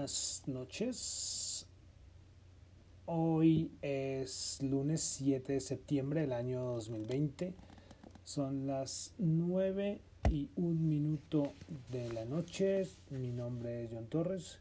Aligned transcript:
buenas 0.00 0.44
noches. 0.46 1.66
Hoy 3.04 3.70
es 3.82 4.58
lunes 4.62 5.02
7 5.02 5.52
de 5.52 5.60
septiembre 5.60 6.22
del 6.22 6.32
año 6.32 6.62
2020. 6.62 7.52
Son 8.24 8.66
las 8.66 9.12
9 9.18 10.00
y 10.30 10.48
un 10.56 10.88
minuto 10.88 11.52
de 11.90 12.10
la 12.14 12.24
noche. 12.24 12.88
Mi 13.10 13.30
nombre 13.30 13.84
es 13.84 13.90
John 13.92 14.06
Torres. 14.06 14.58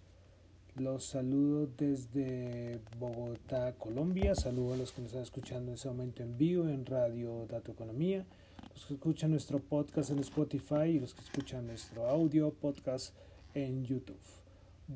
Los 0.76 1.06
saludo 1.06 1.70
desde 1.78 2.82
Bogotá, 3.00 3.76
Colombia. 3.78 4.36
Saludo 4.36 4.74
a 4.74 4.78
los 4.78 4.92
que 4.92 5.04
nos 5.04 5.12
están 5.12 5.24
escuchando 5.24 5.72
en 5.72 5.76
ese 5.76 5.88
momento 5.88 6.22
en 6.22 6.38
vivo 6.38 6.68
en 6.68 6.86
Radio 6.86 7.46
Dato 7.48 7.72
Economía. 7.72 8.26
Los 8.74 8.86
que 8.88 8.96
escuchan 8.96 9.32
nuestro 9.32 9.60
podcast 9.60 10.10
en 10.10 10.20
Spotify 10.20 10.90
y 10.90 11.00
los 11.00 11.14
que 11.14 11.22
escuchan 11.22 11.66
nuestro 11.66 12.10
audio 12.10 12.52
podcast 12.52 13.14
en 13.54 13.86
YouTube. 13.86 14.39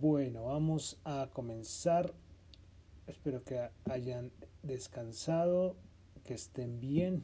Bueno, 0.01 0.45
vamos 0.45 0.97
a 1.03 1.29
comenzar. 1.33 2.15
Espero 3.05 3.43
que 3.43 3.69
hayan 3.85 4.31
descansado, 4.63 5.75
que 6.25 6.33
estén 6.33 6.79
bien, 6.79 7.21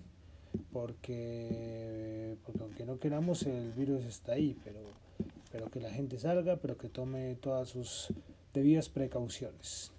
porque, 0.72 2.38
porque 2.46 2.62
aunque 2.62 2.86
no 2.86 3.00
queramos, 3.00 3.42
el 3.48 3.72
virus 3.72 4.06
está 4.06 4.34
ahí, 4.34 4.56
pero, 4.64 4.82
pero 5.52 5.72
que 5.72 5.80
la 5.80 5.90
gente 5.90 6.20
salga, 6.20 6.58
pero 6.58 6.78
que 6.78 6.90
tome 6.90 7.34
todas 7.42 7.70
sus 7.70 8.14
debidas 8.54 8.88
precauciones. 8.88 9.92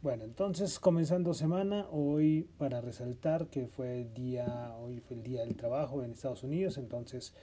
Bueno, 0.00 0.22
entonces 0.22 0.78
comenzando 0.78 1.34
semana, 1.34 1.88
hoy 1.90 2.48
para 2.56 2.80
resaltar 2.80 3.48
que 3.48 3.66
fue 3.66 4.02
el 4.02 4.14
día, 4.14 4.76
hoy 4.80 5.00
fue 5.00 5.16
el 5.16 5.24
día 5.24 5.40
del 5.40 5.56
trabajo 5.56 6.04
en 6.04 6.12
Estados 6.12 6.44
Unidos, 6.44 6.78
entonces 6.78 7.34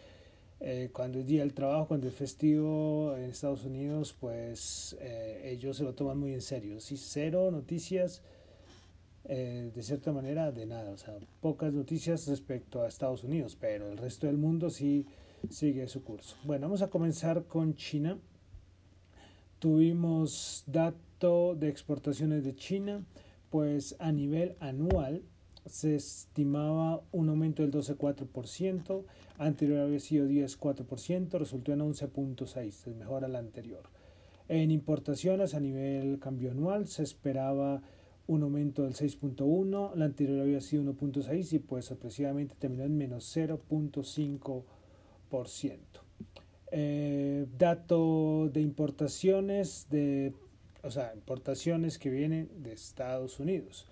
eh, 0.62 0.90
cuando 0.92 1.20
es 1.20 1.26
día 1.26 1.42
del 1.42 1.54
trabajo, 1.54 1.88
cuando 1.88 2.08
es 2.08 2.14
festivo 2.14 3.16
en 3.16 3.30
Estados 3.30 3.64
Unidos, 3.64 4.14
pues 4.20 4.98
eh, 5.00 5.42
ellos 5.46 5.78
se 5.78 5.84
lo 5.84 5.94
toman 5.94 6.18
muy 6.18 6.34
en 6.34 6.42
serio. 6.42 6.82
Sí, 6.82 6.98
cero 6.98 7.50
noticias, 7.50 8.22
eh, 9.24 9.72
de 9.74 9.84
cierta 9.84 10.12
manera, 10.12 10.52
de 10.52 10.66
nada. 10.66 10.92
O 10.92 10.98
sea, 10.98 11.16
pocas 11.40 11.74
noticias 11.74 12.28
respecto 12.28 12.82
a 12.82 12.90
Estados 12.90 13.24
Unidos, 13.24 13.58
pero 13.60 13.90
el 13.90 13.98
resto 13.98 14.28
del 14.28 14.38
mundo 14.38 14.70
sí 14.70 15.06
sigue 15.50 15.88
su 15.88 16.04
curso. 16.04 16.36
Bueno, 16.44 16.68
vamos 16.68 16.82
a 16.82 16.90
comenzar 16.90 17.46
con 17.46 17.76
China. 17.76 18.18
Tuvimos 19.60 20.64
dato 20.68 21.56
de 21.56 21.70
exportaciones 21.70 22.44
de 22.44 22.56
China, 22.56 23.06
pues 23.50 23.96
a 24.00 24.12
nivel 24.12 24.58
anual 24.60 25.24
se 25.66 25.96
estimaba 25.96 27.02
un 27.12 27.30
aumento 27.30 27.62
del 27.62 27.72
12,4%, 27.72 29.04
anterior 29.38 29.82
había 29.82 30.00
sido 30.00 30.28
10,4%, 30.28 31.38
resultó 31.38 31.74
en 31.74 31.80
11,6%, 31.80 32.68
es 32.68 32.88
mejor 32.96 33.24
a 33.24 33.28
la 33.28 33.40
anterior. 33.40 33.84
En 34.48 34.72
importaciones 34.72 35.54
a 35.54 35.60
nivel 35.60 36.20
cambio 36.20 36.52
anual 36.52 36.88
se 36.88 37.04
esperaba 37.04 37.82
un 38.28 38.44
aumento 38.44 38.84
del 38.84 38.94
6.1, 38.94 39.96
la 39.96 40.06
anterior 40.06 40.42
había 40.42 40.62
sido 40.62 40.84
1.6 40.84 41.54
y 41.54 41.60
pues 41.60 41.86
sorpresivamente 41.86 42.56
terminó 42.58 42.84
en 42.84 42.98
menos 42.98 43.36
0.5%. 43.36 45.80
Eh, 46.72 47.48
dato 47.58 48.48
de 48.54 48.62
importaciones 48.62 49.88
de, 49.90 50.34
o 50.84 50.92
sea, 50.92 51.14
importaciones 51.16 51.98
que 51.98 52.12
vienen 52.12 52.48
de 52.62 52.74
Estados 52.74 53.40
Unidos 53.40 53.88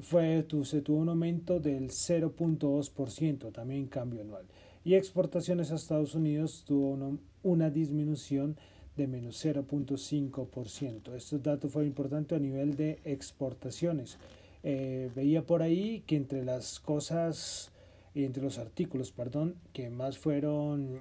fue, 0.00 0.46
se 0.64 0.82
tuvo 0.82 0.98
un 0.98 1.08
aumento 1.08 1.60
del 1.60 1.90
0.2%, 1.90 3.52
también 3.52 3.86
cambio 3.86 4.22
anual. 4.22 4.44
Y 4.84 4.94
exportaciones 4.94 5.70
a 5.70 5.74
Estados 5.74 6.14
Unidos 6.14 6.64
tuvo 6.66 7.18
una, 7.42 7.70
disminución 7.70 8.56
de 8.96 9.06
menos 9.06 9.44
0.5%. 9.44 11.14
Este 11.14 11.38
dato 11.38 11.68
fue 11.68 11.86
importante 11.86 12.34
a 12.34 12.38
nivel 12.38 12.76
de 12.76 12.98
exportaciones. 13.04 14.18
Eh, 14.62 15.10
veía 15.14 15.46
por 15.46 15.62
ahí 15.62 16.02
que 16.06 16.16
entre 16.16 16.44
las 16.44 16.80
cosas, 16.80 17.70
entre 18.14 18.42
los 18.42 18.58
artículos, 18.58 19.12
perdón, 19.12 19.56
que 19.72 19.90
más 19.90 20.18
fueron, 20.18 21.00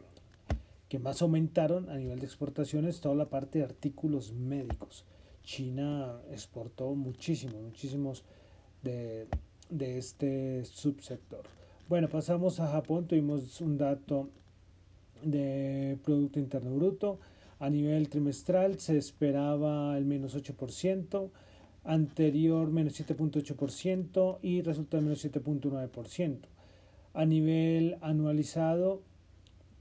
que 0.90 1.00
más 1.00 1.22
aumentaron 1.22 1.90
a 1.90 1.97
nivel 1.97 2.19
de 2.19 2.25
exportaciones, 2.25 3.00
toda 3.00 3.16
la 3.16 3.29
parte 3.29 3.59
de 3.59 3.66
artículos 3.66 4.34
médicos. 4.34 5.06
China 5.44 6.19
exportó 6.29 6.94
muchísimos, 6.94 7.62
muchísimos 7.62 8.25
de, 8.84 9.28
de 9.70 9.98
este 9.98 10.66
subsector. 10.66 11.44
Bueno, 11.90 12.10
pasamos 12.10 12.60
a 12.60 12.68
Japón, 12.68 13.08
tuvimos 13.08 13.62
un 13.62 13.78
dato 13.78 14.30
de 15.24 15.98
Producto 16.04 16.40
Interno 16.40 16.76
Bruto. 16.76 17.20
A 17.60 17.70
nivel 17.70 18.10
trimestral 18.10 18.80
se 18.80 18.98
esperaba 18.98 19.98
el 19.98 20.06
menos 20.06 20.36
8%, 20.36 21.30
anterior 21.86 22.70
menos 22.70 23.00
7.8% 23.00 24.40
y 24.42 24.62
resulta 24.62 25.02
menos 25.02 25.26
7.9%. 25.26 26.40
A 27.14 27.26
nivel 27.26 27.98
anualizado, 28.02 29.02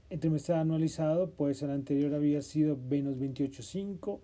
el 0.09 0.19
trimestral 0.19 0.61
anualizado, 0.61 1.29
pues 1.29 1.61
el 1.61 1.69
anterior 1.69 2.15
había 2.15 2.41
sido 2.41 2.77
menos 2.77 3.17
28.5, 3.17 4.19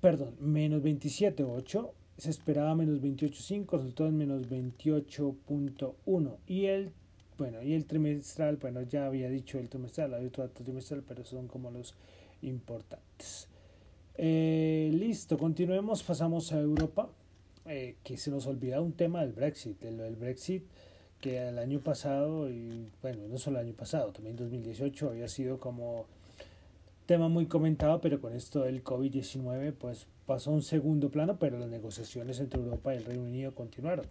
perdón, 0.00 0.36
menos 0.40 0.82
27.8 0.82 1.90
se 2.18 2.30
esperaba 2.30 2.74
menos 2.74 3.00
28.5, 3.00 3.70
resultó 3.78 4.06
en 4.06 4.16
menos 4.16 4.48
28.1 4.48 6.36
y 6.46 6.66
el 6.66 6.92
bueno, 7.36 7.62
y 7.62 7.74
el 7.74 7.84
trimestral, 7.84 8.58
bueno, 8.58 8.82
ya 8.82 9.06
había 9.06 9.28
dicho 9.28 9.58
el 9.58 9.68
trimestral, 9.68 10.14
había 10.14 10.28
otro 10.28 10.48
trimestral, 10.50 11.02
pero 11.06 11.24
son 11.24 11.48
como 11.48 11.70
los 11.70 11.94
importantes. 12.42 13.48
Eh, 14.16 14.90
listo, 14.94 15.36
continuemos, 15.36 16.04
pasamos 16.04 16.52
a 16.52 16.60
Europa, 16.60 17.08
eh, 17.66 17.96
que 18.04 18.16
se 18.18 18.30
nos 18.30 18.46
olvida 18.46 18.80
un 18.80 18.92
tema 18.92 19.22
del 19.22 19.32
Brexit, 19.32 19.80
del, 19.80 19.96
del 19.96 20.14
Brexit, 20.14 20.62
que 21.20 21.48
el 21.48 21.58
año 21.58 21.80
pasado, 21.80 22.48
y 22.48 22.88
bueno, 23.02 23.26
no 23.28 23.36
solo 23.36 23.58
el 23.58 23.66
año 23.66 23.74
pasado, 23.74 24.12
también 24.12 24.36
2018 24.36 25.08
había 25.08 25.26
sido 25.26 25.58
como 25.58 26.06
tema 27.06 27.28
muy 27.28 27.46
comentado, 27.46 28.00
pero 28.00 28.20
con 28.20 28.32
esto 28.32 28.62
del 28.62 28.84
COVID-19, 28.84 29.72
pues 29.72 30.06
pasó 30.26 30.50
un 30.50 30.62
segundo 30.62 31.10
plano, 31.10 31.38
pero 31.38 31.58
las 31.58 31.68
negociaciones 31.68 32.40
entre 32.40 32.60
Europa 32.60 32.94
y 32.94 32.98
el 32.98 33.04
Reino 33.04 33.24
Unido 33.24 33.54
continuaron. 33.54 34.06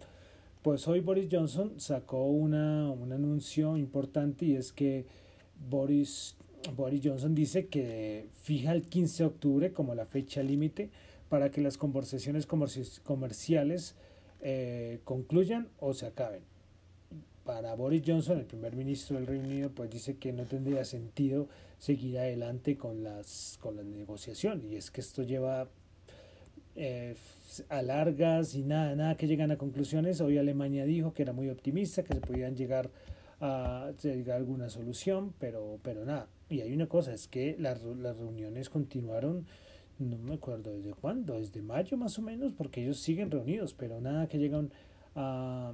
Pues 0.62 0.88
hoy 0.88 1.00
Boris 1.00 1.28
Johnson 1.30 1.78
sacó 1.78 2.24
una, 2.24 2.90
un 2.90 3.12
anuncio 3.12 3.76
importante 3.76 4.46
y 4.46 4.56
es 4.56 4.72
que 4.72 5.04
Boris, 5.68 6.36
Boris 6.74 7.02
Johnson 7.04 7.34
dice 7.34 7.66
que 7.66 8.28
fija 8.42 8.72
el 8.72 8.82
15 8.82 9.22
de 9.22 9.26
octubre 9.26 9.72
como 9.72 9.94
la 9.94 10.06
fecha 10.06 10.42
límite 10.42 10.90
para 11.28 11.50
que 11.50 11.60
las 11.60 11.76
conversaciones 11.76 12.46
comerciales 12.46 13.94
eh, 14.40 15.00
concluyan 15.04 15.68
o 15.80 15.92
se 15.94 16.06
acaben. 16.06 16.42
Para 17.44 17.74
Boris 17.74 18.02
Johnson, 18.06 18.38
el 18.38 18.46
primer 18.46 18.74
ministro 18.74 19.16
del 19.16 19.26
Reino 19.26 19.46
Unido, 19.46 19.70
pues 19.70 19.90
dice 19.90 20.16
que 20.16 20.32
no 20.32 20.44
tendría 20.44 20.84
sentido 20.86 21.48
seguir 21.78 22.18
adelante 22.18 22.78
con 22.78 23.04
las, 23.04 23.58
con 23.60 23.76
las 23.76 23.84
negociaciones 23.84 24.64
y 24.72 24.76
es 24.76 24.90
que 24.90 25.02
esto 25.02 25.22
lleva 25.24 25.68
eh, 26.76 27.14
alargas 27.68 28.54
y 28.54 28.62
nada, 28.62 28.94
nada 28.96 29.16
que 29.16 29.26
llegan 29.26 29.50
a 29.50 29.56
conclusiones. 29.56 30.20
Hoy 30.20 30.38
Alemania 30.38 30.84
dijo 30.84 31.12
que 31.12 31.22
era 31.22 31.32
muy 31.32 31.48
optimista, 31.50 32.02
que 32.02 32.14
se 32.14 32.20
podían 32.20 32.56
llegar 32.56 32.90
a, 33.40 33.92
llegar 34.02 34.36
a 34.36 34.38
alguna 34.38 34.68
solución, 34.68 35.34
pero, 35.38 35.78
pero 35.82 36.04
nada. 36.04 36.28
Y 36.48 36.60
hay 36.60 36.72
una 36.72 36.86
cosa, 36.86 37.12
es 37.12 37.28
que 37.28 37.56
las, 37.58 37.82
las 37.82 38.16
reuniones 38.18 38.68
continuaron, 38.68 39.46
no 39.98 40.18
me 40.18 40.34
acuerdo 40.34 40.74
desde 40.76 40.92
cuándo, 40.94 41.38
desde 41.38 41.62
mayo 41.62 41.96
más 41.96 42.18
o 42.18 42.22
menos, 42.22 42.52
porque 42.52 42.82
ellos 42.82 42.98
siguen 42.98 43.30
reunidos, 43.30 43.74
pero 43.74 44.00
nada 44.00 44.28
que 44.28 44.38
llegan 44.38 44.70
a, 45.14 45.72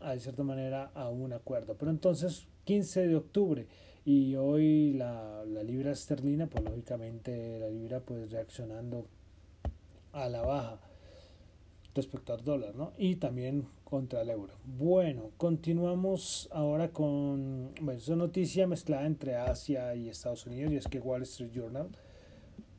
a 0.00 0.12
de 0.12 0.20
cierta 0.20 0.42
manera 0.42 0.90
a 0.94 1.10
un 1.10 1.32
acuerdo. 1.32 1.76
Pero 1.78 1.90
entonces, 1.90 2.46
15 2.64 3.06
de 3.06 3.16
octubre 3.16 3.66
y 4.04 4.36
hoy 4.36 4.94
la, 4.94 5.44
la 5.46 5.62
libra 5.62 5.92
esterlina, 5.92 6.46
pues 6.46 6.64
lógicamente 6.64 7.58
la 7.58 7.68
libra 7.68 8.00
pues 8.00 8.30
reaccionando 8.30 9.06
a 10.24 10.28
la 10.28 10.42
baja 10.42 10.80
respecto 11.94 12.32
al 12.32 12.44
dólar, 12.44 12.74
¿no? 12.74 12.92
Y 12.96 13.16
también 13.16 13.66
contra 13.84 14.22
el 14.22 14.30
euro. 14.30 14.54
Bueno, 14.64 15.30
continuamos 15.36 16.48
ahora 16.52 16.90
con, 16.90 17.72
bueno, 17.80 18.00
una 18.06 18.16
noticia 18.16 18.66
mezclada 18.66 19.06
entre 19.06 19.36
Asia 19.36 19.94
y 19.94 20.08
Estados 20.08 20.46
Unidos 20.46 20.72
y 20.72 20.76
es 20.76 20.86
que 20.86 21.00
Wall 21.00 21.22
Street 21.22 21.50
Journal 21.52 21.88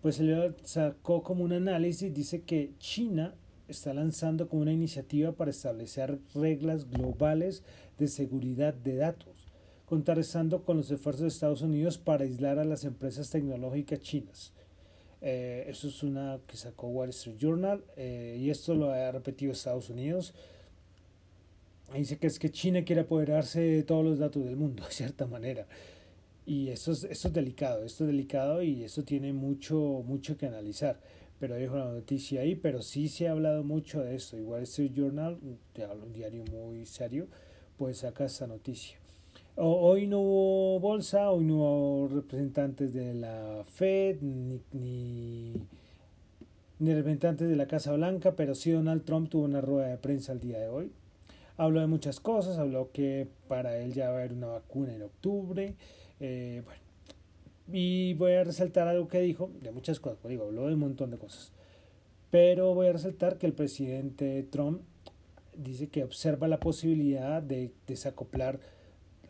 pues 0.02 0.16
se 0.16 0.24
le 0.24 0.54
sacó 0.64 1.24
como 1.24 1.44
un 1.44 1.52
análisis, 1.52 2.14
dice 2.14 2.44
que 2.44 2.72
China 2.80 3.36
está 3.68 3.94
lanzando 3.94 4.48
como 4.48 4.62
una 4.62 4.72
iniciativa 4.72 5.34
para 5.34 5.52
establecer 5.52 6.20
reglas 6.34 6.90
globales 6.90 7.64
de 7.98 8.08
seguridad 8.08 8.74
de 8.74 8.96
datos, 8.96 9.48
contrarrestando 9.86 10.64
con 10.64 10.78
los 10.78 10.90
esfuerzos 10.90 11.24
de 11.24 11.28
Estados 11.28 11.62
Unidos 11.62 11.98
para 11.98 12.24
aislar 12.24 12.60
a 12.60 12.66
las 12.66 12.86
empresas 12.86 13.30
tecnológicas 13.30 14.00
chinas. 14.00 14.54
Eh, 15.22 15.66
esto 15.68 15.88
es 15.90 16.02
una 16.04 16.40
que 16.48 16.56
sacó 16.56 16.88
Wall 16.88 17.10
Street 17.10 17.38
Journal 17.38 17.84
eh, 17.98 18.38
y 18.40 18.50
esto 18.50 18.74
lo 18.74 18.92
ha 18.92 19.12
repetido 19.12 19.52
Estados 19.52 19.90
Unidos. 19.90 20.34
Dice 21.94 22.18
que 22.18 22.28
es 22.28 22.38
que 22.40 22.52
China 22.52 22.84
quiere 22.84 23.02
apoderarse 23.02 23.62
de 23.62 23.84
todos 23.84 24.06
los 24.06 24.20
datos 24.20 24.46
del 24.46 24.56
mundo, 24.56 24.84
de 24.88 24.92
cierta 24.92 25.26
manera. 25.26 25.68
Y 26.46 26.70
eso 26.70 26.92
es, 26.92 27.04
eso 27.04 27.28
es 27.28 27.34
delicado, 27.34 27.84
esto 27.84 28.06
es 28.06 28.08
delicado 28.08 28.64
y 28.64 28.84
eso 28.84 29.04
tiene 29.04 29.34
mucho, 29.34 30.04
mucho 30.06 30.38
que 30.38 30.48
analizar. 30.48 31.00
Pero 31.40 31.56
dejo 31.56 31.78
la 31.78 31.86
noticia 31.86 32.42
ahí, 32.42 32.56
pero 32.56 32.82
sí 32.82 33.08
se 33.08 33.28
ha 33.28 33.32
hablado 33.32 33.64
mucho 33.64 34.02
de 34.04 34.16
esto. 34.16 34.38
Igual 34.38 34.64
Street 34.64 34.92
Journal, 34.94 35.40
un 35.42 36.14
diario 36.14 36.44
muy 36.52 36.86
serio, 36.86 37.28
pues 37.78 38.00
saca 38.00 38.26
esta 38.26 38.46
noticia. 38.46 38.99
Hoy 39.56 40.08
no 40.08 40.22
hubo 40.22 40.80
bolsa, 40.80 41.32
hoy 41.32 41.44
no 41.44 41.56
hubo 41.56 42.08
representantes 42.08 42.94
de 42.94 43.14
la 43.14 43.64
Fed 43.66 44.22
ni, 44.22 44.62
ni, 44.72 45.54
ni, 46.80 46.94
representantes 46.94 47.50
de 47.50 47.56
la 47.56 47.68
Casa 47.68 47.92
Blanca, 47.94 48.36
pero 48.36 48.56
sí 48.56 48.72
Donald 48.72 49.04
Trump 49.04 49.30
tuvo 49.30 49.44
una 49.44 49.60
rueda 49.60 49.90
de 49.90 49.98
prensa 49.98 50.32
el 50.32 50.40
día 50.40 50.60
de 50.60 50.70
hoy. 50.70 50.92
Habló 51.58 51.82
de 51.82 51.88
muchas 51.88 52.22
cosas, 52.22 52.58
habló 52.58 52.92
que 52.94 53.28
para 53.50 53.78
él 53.78 53.94
ya 53.94 54.10
va 54.10 54.16
a 54.16 54.20
haber 54.20 54.34
una 54.34 54.48
vacuna 54.48 54.96
en 54.96 55.02
octubre, 55.02 55.76
eh, 56.22 56.62
bueno, 56.64 56.82
y 57.72 58.14
voy 58.14 58.34
a 58.34 58.44
resaltar 58.44 58.88
algo 58.88 59.08
que 59.08 59.20
dijo, 59.20 59.52
de 59.62 59.72
muchas 59.72 60.00
cosas, 60.00 60.20
pues 60.22 60.30
digo, 60.32 60.46
habló 60.46 60.68
de 60.68 60.74
un 60.74 60.80
montón 60.80 61.12
de 61.12 61.18
cosas. 61.18 61.52
Pero 62.32 62.74
voy 62.74 62.88
a 62.88 62.94
resaltar 62.94 63.38
que 63.38 63.46
el 63.46 63.54
presidente 63.54 64.44
Trump 64.44 64.82
dice 65.56 65.90
que 65.90 66.04
observa 66.04 66.48
la 66.48 66.60
posibilidad 66.60 67.42
de 67.42 67.72
desacoplar 67.88 68.60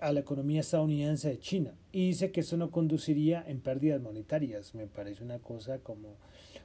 a 0.02 0.12
la 0.12 0.22
economía 0.22 0.62
estadounidense 0.62 1.30
de 1.30 1.40
China 1.40 1.74
y 1.92 2.08
dice 2.08 2.32
que 2.32 2.42
eso 2.42 2.58
no 2.58 2.72
conduciría 2.72 3.44
en 3.48 3.60
pérdidas 3.60 4.02
monetarias. 4.02 4.76
Me 4.76 4.88
parece 4.88 5.24
una 5.24 5.40
cosa 5.40 5.80
como, 5.80 6.16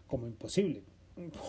como 0.06 0.26
imposible. 0.26 0.82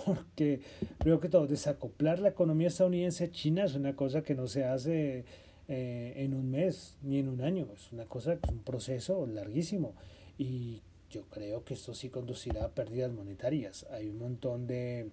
Porque, 0.05 0.61
creo 0.99 1.19
que 1.19 1.29
todo, 1.29 1.47
desacoplar 1.47 2.19
la 2.19 2.29
economía 2.29 2.67
estadounidense 2.67 3.27
de 3.27 3.33
China 3.33 3.65
es 3.65 3.75
una 3.75 3.95
cosa 3.95 4.21
que 4.21 4.35
no 4.35 4.47
se 4.47 4.63
hace 4.63 5.25
eh, 5.67 6.13
en 6.17 6.33
un 6.33 6.51
mes 6.51 6.97
ni 7.01 7.19
en 7.19 7.29
un 7.29 7.41
año. 7.41 7.67
Es 7.73 7.91
una 7.91 8.05
cosa, 8.05 8.33
es 8.33 8.49
un 8.49 8.59
proceso 8.59 9.25
larguísimo. 9.25 9.93
Y 10.37 10.81
yo 11.09 11.23
creo 11.29 11.63
que 11.63 11.73
esto 11.73 11.93
sí 11.93 12.09
conducirá 12.09 12.65
a 12.65 12.69
pérdidas 12.69 13.11
monetarias. 13.11 13.85
Hay 13.91 14.09
un 14.09 14.19
montón 14.19 14.67
de, 14.67 15.09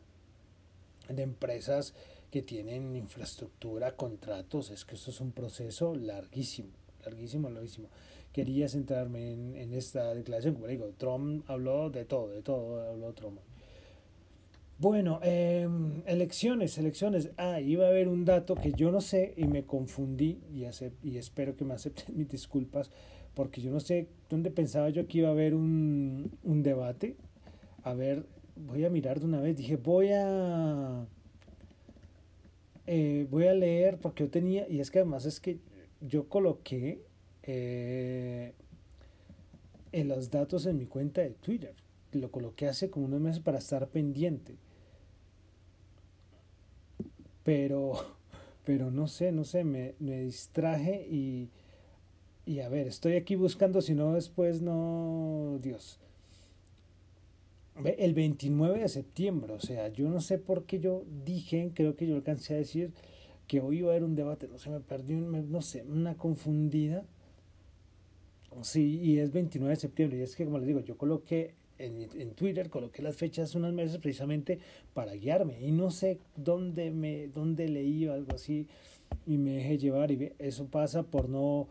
de 1.09 1.23
empresas 1.23 1.95
que 2.33 2.41
tienen 2.41 2.97
infraestructura, 2.97 3.95
contratos. 3.95 4.71
Es 4.71 4.87
que 4.87 4.95
esto 4.95 5.11
es 5.11 5.21
un 5.21 5.33
proceso 5.33 5.95
larguísimo, 5.95 6.71
larguísimo, 7.05 7.51
larguísimo. 7.51 7.89
Quería 8.33 8.69
centrarme 8.69 9.33
en, 9.33 9.75
esta 9.75 10.15
declaración. 10.15 10.55
Como 10.55 10.67
digo, 10.67 10.91
Trump 10.97 11.45
habló 11.49 11.91
de 11.91 12.07
todo, 12.07 12.29
de 12.29 12.41
todo 12.41 12.91
habló 12.91 13.13
Trump. 13.13 13.39
Bueno, 14.79 15.21
eh, 15.23 15.69
elecciones, 16.07 16.79
elecciones. 16.79 17.29
Ah, 17.37 17.61
iba 17.61 17.85
a 17.85 17.91
haber 17.91 18.09
un 18.09 18.25
dato 18.25 18.55
que 18.55 18.73
yo 18.73 18.91
no 18.91 19.03
sé 19.03 19.35
y 19.37 19.45
me 19.45 19.67
confundí 19.67 20.41
y, 20.51 20.65
y 21.03 21.19
espero 21.19 21.55
que 21.55 21.67
me 21.67 21.75
acepten 21.75 22.17
mis 22.17 22.31
disculpas 22.31 22.91
porque 23.35 23.61
yo 23.61 23.71
no 23.71 23.81
sé 23.81 24.09
dónde 24.31 24.51
pensaba 24.51 24.89
yo 24.89 25.07
que 25.07 25.19
iba 25.19 25.29
a 25.29 25.33
haber 25.33 25.55
un, 25.55 26.33
un 26.43 26.63
debate. 26.63 27.15
A 27.83 27.93
ver, 27.93 28.25
voy 28.57 28.87
a 28.87 28.91
mirar 28.91 29.21
de 29.21 29.27
una 29.27 29.43
vez. 29.43 29.55
Dije, 29.59 29.77
voy 29.77 30.09
a... 30.15 31.07
Eh, 32.87 33.27
voy 33.31 33.47
a 33.47 33.55
leer 33.55 33.99
porque 33.99 34.25
yo 34.25 34.31
tenía, 34.31 34.69
y 34.69 34.81
es 34.81 34.91
que 34.91 35.01
además 35.01 35.25
es 35.27 35.41
que 35.41 35.59
yo 36.01 36.29
coloqué 36.29 37.03
eh, 37.45 38.53
en 39.93 40.09
los 40.09 40.31
datos 40.31 40.67
en 40.67 40.79
mi 40.79 40.87
cuenta 40.87 41.21
de 41.23 41.31
Twitter. 41.31 41.75
Lo 42.13 42.31
coloqué 42.31 42.69
hace 42.69 42.91
como 42.91 43.07
unos 43.07 43.21
meses 43.21 43.41
para 43.43 43.59
estar 43.59 43.89
pendiente 43.89 44.57
pero, 47.43 47.93
pero 48.65 48.91
no 48.91 49.09
sé, 49.09 49.33
no 49.33 49.45
sé, 49.45 49.65
me, 49.65 49.95
me 49.99 50.21
distraje 50.21 51.07
y, 51.11 51.51
y 52.47 52.61
a 52.61 52.69
ver, 52.69 52.87
estoy 52.87 53.17
aquí 53.17 53.37
buscando, 53.37 53.81
si 53.81 53.95
no 53.95 54.15
después 54.15 54.63
no, 54.63 55.59
Dios. 55.61 55.99
El 57.75 58.13
29 58.13 58.81
de 58.81 58.89
septiembre, 58.89 59.55
o 59.55 59.61
sea, 59.61 59.89
yo 59.89 60.09
no 60.09 60.21
sé 60.21 60.39
por 60.39 60.65
qué 60.65 60.79
yo 60.79 61.05
dije, 61.25 61.73
creo 61.75 61.97
que 61.97 62.07
yo 62.07 62.15
alcancé 62.15 62.55
a 62.55 62.59
decir 62.59 62.93
que 63.49 63.61
hoy 63.61 63.79
iba 63.79 63.89
a 63.89 63.91
haber 63.93 64.05
un 64.05 64.15
debate, 64.15 64.47
no 64.47 64.59
sé, 64.59 64.71
me 64.71 64.81
perdí, 64.81 65.15
no 65.15 65.63
sé, 65.63 65.83
una 65.83 66.17
confundida. 66.17 67.05
Sí, 68.61 69.01
y 69.01 69.19
es 69.19 69.33
29 69.33 69.71
de 69.75 69.81
septiembre, 69.81 70.19
y 70.19 70.23
es 70.23 70.37
que 70.37 70.45
como 70.45 70.59
les 70.59 70.67
digo, 70.67 70.81
yo 70.81 70.99
coloqué 70.99 71.55
en, 71.79 72.03
en, 72.15 72.35
Twitter 72.35 72.69
coloqué 72.69 73.03
las 73.03 73.17
fechas 73.17 73.55
unos 73.55 73.73
meses 73.73 73.99
precisamente 73.99 74.59
para 74.95 75.15
guiarme 75.15 75.61
y 75.61 75.73
no 75.73 75.91
sé 75.91 76.19
dónde 76.37 76.91
me 76.91 77.29
dónde 77.29 77.67
leí 77.67 78.07
o 78.07 78.13
algo 78.13 78.35
así 78.35 78.69
y 79.27 79.39
me 79.39 79.53
dejé 79.53 79.79
llevar 79.79 80.13
y 80.13 80.33
eso 80.39 80.67
pasa 80.67 81.03
por 81.03 81.29
no 81.29 81.69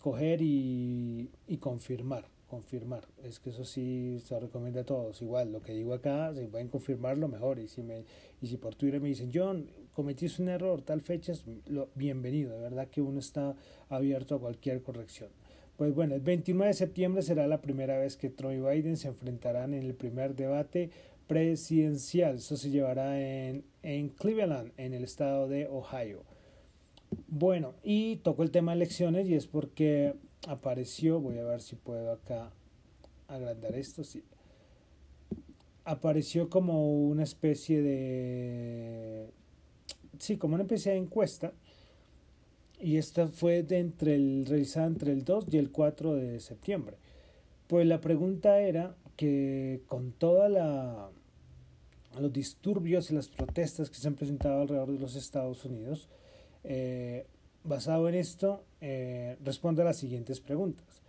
coger 0.00 0.42
y, 0.42 1.28
y 1.46 1.58
confirmar 1.58 2.26
confirmar. 2.52 3.08
Es 3.24 3.40
que 3.40 3.48
eso 3.48 3.64
sí 3.64 4.18
se 4.22 4.38
recomienda 4.38 4.82
a 4.82 4.84
todos. 4.84 5.22
Igual 5.22 5.52
lo 5.52 5.62
que 5.62 5.72
digo 5.72 5.94
acá 5.94 6.34
si 6.34 6.46
pueden 6.48 6.68
confirmarlo 6.68 7.26
mejor. 7.26 7.58
Y 7.58 7.66
si 7.66 7.82
me 7.82 8.04
y 8.42 8.46
si 8.46 8.58
por 8.58 8.74
Twitter 8.74 9.00
me 9.00 9.08
dicen 9.08 9.30
John 9.32 9.70
cometiste 9.94 10.42
un 10.42 10.50
error 10.50 10.82
tal 10.82 11.00
fecha 11.00 11.32
es 11.32 11.46
bienvenido. 11.94 12.52
De 12.52 12.60
verdad 12.60 12.88
que 12.88 13.00
uno 13.00 13.20
está 13.20 13.56
abierto 13.88 14.34
a 14.34 14.40
cualquier 14.40 14.82
corrección. 14.82 15.30
Pues 15.78 15.94
bueno, 15.94 16.14
el 16.14 16.20
29 16.20 16.68
de 16.68 16.74
septiembre 16.74 17.22
será 17.22 17.46
la 17.46 17.62
primera 17.62 17.96
vez 17.96 18.18
que 18.18 18.28
Trump 18.28 18.54
y 18.54 18.60
Biden 18.60 18.98
se 18.98 19.08
enfrentarán 19.08 19.72
en 19.72 19.84
el 19.84 19.94
primer 19.94 20.36
debate 20.36 20.90
presidencial. 21.26 22.34
Eso 22.36 22.58
se 22.58 22.68
llevará 22.68 23.18
en, 23.18 23.64
en 23.82 24.10
Cleveland, 24.10 24.72
en 24.76 24.92
el 24.92 25.04
estado 25.04 25.48
de 25.48 25.68
Ohio. 25.68 26.22
Bueno, 27.28 27.72
y 27.82 28.16
tocó 28.16 28.42
el 28.42 28.50
tema 28.50 28.72
de 28.72 28.76
elecciones 28.76 29.26
y 29.26 29.36
es 29.36 29.46
porque 29.46 30.14
apareció, 30.48 31.20
voy 31.20 31.38
a 31.38 31.44
ver 31.44 31.60
si 31.60 31.76
puedo 31.76 32.12
acá 32.12 32.50
agrandar 33.28 33.74
esto, 33.74 34.04
sí. 34.04 34.22
Apareció 35.84 36.48
como 36.48 37.06
una 37.08 37.24
especie 37.24 37.82
de, 37.82 39.30
sí, 40.18 40.36
como 40.36 40.54
una 40.54 40.64
especie 40.64 40.92
de 40.92 40.98
encuesta 40.98 41.52
y 42.80 42.96
esta 42.96 43.28
fue 43.28 43.62
de 43.62 43.78
entre 43.78 44.14
el, 44.14 44.46
realizada 44.46 44.86
entre 44.86 45.12
el 45.12 45.24
2 45.24 45.46
y 45.50 45.58
el 45.58 45.70
4 45.70 46.14
de 46.14 46.40
septiembre. 46.40 46.96
Pues 47.66 47.86
la 47.86 48.00
pregunta 48.00 48.60
era 48.60 48.94
que 49.16 49.82
con 49.86 50.12
toda 50.12 50.48
la 50.48 51.10
los 52.20 52.32
disturbios 52.32 53.10
y 53.10 53.14
las 53.14 53.28
protestas 53.28 53.88
que 53.88 53.96
se 53.96 54.08
han 54.08 54.14
presentado 54.14 54.60
alrededor 54.60 54.92
de 54.92 54.98
los 54.98 55.16
Estados 55.16 55.64
Unidos, 55.64 56.08
eh, 56.64 57.26
basado 57.64 58.08
en 58.08 58.14
esto, 58.14 58.64
eh, 58.80 59.36
responde 59.44 59.82
a 59.82 59.84
las 59.84 59.96
siguientes 59.96 60.40
preguntas. 60.40 61.02